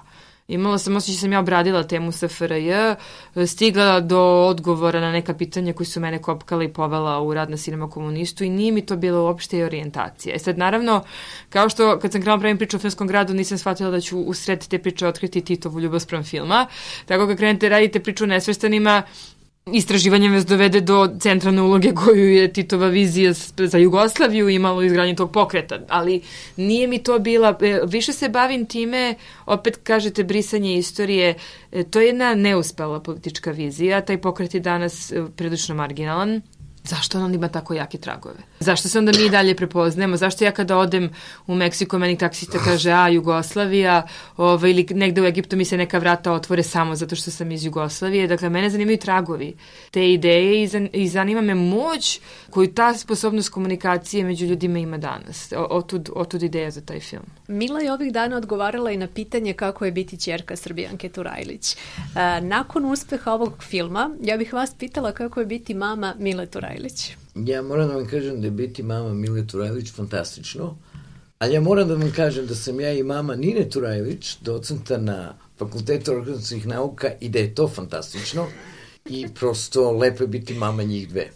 Imala 0.47 0.77
sam 0.77 0.95
osjećaj 0.95 1.15
da 1.15 1.19
sam 1.19 1.33
ja 1.33 1.39
obradila 1.39 1.83
temu 1.83 2.11
SFRJ, 2.11 2.71
stigla 3.47 3.99
do 3.99 4.19
odgovora 4.21 4.99
na 4.99 5.11
neka 5.11 5.33
pitanja 5.33 5.73
koji 5.73 5.87
su 5.87 5.99
mene 5.99 6.21
kopkala 6.21 6.63
i 6.63 6.73
povela 6.73 7.21
u 7.21 7.33
rad 7.33 7.49
na 7.49 7.57
Cinema 7.57 7.89
Komunistu 7.89 8.43
i 8.43 8.49
nije 8.49 8.71
mi 8.71 8.85
to 8.85 8.95
bilo 8.95 9.23
uopšte 9.23 9.57
i 9.57 9.63
orijentacija. 9.63 10.35
E 10.35 10.39
sad, 10.39 10.57
naravno, 10.57 11.03
kao 11.49 11.69
što 11.69 11.99
kad 11.99 12.11
sam 12.11 12.21
krenula 12.21 12.39
pravim 12.39 12.57
priču 12.57 12.77
o 12.77 12.79
filmskom 12.79 13.07
gradu, 13.07 13.33
nisam 13.33 13.57
shvatila 13.57 13.89
da 13.89 14.01
ću 14.01 14.19
usred 14.19 14.67
te 14.67 14.79
priče 14.79 15.07
otkriti 15.07 15.41
Titovu 15.41 15.79
ljubav 15.79 15.99
sprem 15.99 16.23
filma. 16.23 16.67
Tako 17.05 17.27
kad 17.27 17.37
krenete 17.37 17.69
radite 17.69 17.99
priču 17.99 18.23
o 18.23 18.27
nesveštanima, 18.27 19.03
istraživanje 19.73 20.29
vas 20.29 20.45
dovede 20.45 20.81
do 20.81 21.09
centralne 21.19 21.61
uloge 21.61 21.93
koju 21.93 22.33
je 22.33 22.53
Titova 22.53 22.87
vizija 22.87 23.33
za 23.57 23.77
Jugoslaviju 23.77 24.49
imala 24.49 24.77
u 24.77 24.83
izgradnji 24.83 25.15
tog 25.15 25.31
pokreta, 25.31 25.79
ali 25.89 26.21
nije 26.57 26.87
mi 26.87 27.03
to 27.03 27.19
bila, 27.19 27.57
e, 27.61 27.79
više 27.87 28.13
se 28.13 28.29
bavim 28.29 28.65
time, 28.65 29.15
opet 29.45 29.79
kažete 29.83 30.23
brisanje 30.23 30.77
istorije, 30.77 31.35
e, 31.71 31.83
to 31.83 31.99
je 31.99 32.07
jedna 32.07 32.35
neuspela 32.35 32.99
politička 32.99 33.51
vizija, 33.51 34.01
taj 34.01 34.21
pokret 34.21 34.53
je 34.53 34.59
danas 34.59 35.11
e, 35.11 35.23
prilično 35.35 35.75
marginalan, 35.75 36.41
zašto 36.87 37.19
on 37.19 37.33
ima 37.33 37.47
tako 37.47 37.73
jake 37.73 37.97
tragove? 37.97 38.39
Zašto 38.59 38.89
se 38.89 38.99
onda 38.99 39.11
mi 39.19 39.29
dalje 39.29 39.55
prepoznajemo? 39.55 40.17
Zašto 40.17 40.43
ja 40.43 40.51
kada 40.51 40.77
odem 40.77 41.09
u 41.47 41.55
Meksiko, 41.55 41.99
meni 41.99 42.17
taksista 42.17 42.57
kaže, 42.59 42.91
a, 42.91 43.07
Jugoslavija, 43.07 44.07
ovaj, 44.37 44.71
ili 44.71 44.87
negde 44.89 45.21
u 45.21 45.25
Egiptu 45.25 45.57
mi 45.57 45.65
se 45.65 45.77
neka 45.77 45.97
vrata 45.97 46.31
otvore 46.31 46.63
samo 46.63 46.95
zato 46.95 47.15
što 47.15 47.31
sam 47.31 47.51
iz 47.51 47.65
Jugoslavije. 47.65 48.27
Dakle, 48.27 48.49
mene 48.49 48.69
zanimaju 48.69 48.97
tragovi 48.97 49.55
te 49.91 50.13
ideje 50.13 50.63
i, 50.63 50.67
zan, 50.67 50.89
i 50.93 51.07
zanima 51.07 51.41
me 51.41 51.55
moć 51.55 52.19
koju 52.49 52.73
ta 52.73 52.93
sposobnost 52.93 53.49
komunikacije 53.49 54.23
među 54.23 54.45
ljudima 54.45 54.79
ima 54.79 54.97
danas. 54.97 55.53
O, 55.57 55.67
otud, 55.69 56.09
otud 56.15 56.43
ideja 56.43 56.71
za 56.71 56.81
taj 56.81 56.99
film. 56.99 57.25
Mila 57.47 57.79
je 57.79 57.93
ovih 57.93 58.13
dana 58.13 58.37
odgovarala 58.37 58.91
i 58.91 58.97
na 58.97 59.07
pitanje 59.07 59.53
kako 59.53 59.85
je 59.85 59.91
biti 59.91 60.19
čerka 60.19 60.55
Srbijanke 60.55 61.09
Turajlić. 61.09 61.73
E, 61.73 61.77
nakon 62.41 62.85
uspeha 62.85 63.31
ovog 63.31 63.63
filma, 63.63 64.09
ja 64.21 64.37
bih 64.37 64.53
vas 64.53 64.73
pitala 64.73 65.11
kako 65.11 65.39
je 65.39 65.45
biti 65.45 65.73
mama 65.73 66.15
Mile 66.19 66.45
Turajlić. 66.45 66.76
Ja 67.35 67.61
moram 67.61 67.87
da 67.87 67.95
vam 67.95 68.07
kažem 68.07 68.41
da 68.41 68.47
je 68.47 68.51
biti 68.51 68.83
mama 68.83 69.13
Mile 69.13 69.47
Turajlić 69.47 69.91
fantastično, 69.91 70.77
ali 71.39 71.53
ja 71.53 71.61
moram 71.61 71.87
da 71.87 71.95
vam 71.95 72.11
kažem 72.11 72.47
da 72.47 72.55
sam 72.55 72.79
ja 72.79 72.93
i 72.93 73.03
mama 73.03 73.35
Nine 73.35 73.69
Turajlić, 73.69 74.37
docenta 74.41 74.97
na 74.97 75.33
Fakultetu 75.57 76.11
organizacijnih 76.11 76.67
nauka 76.67 77.11
i 77.19 77.29
da 77.29 77.39
je 77.39 77.55
to 77.55 77.67
fantastično 77.67 78.47
i 79.09 79.27
prosto 79.35 79.91
lepo 79.91 80.23
je 80.23 80.27
biti 80.27 80.53
mama 80.53 80.83
njih 80.83 81.09
dve. 81.09 81.29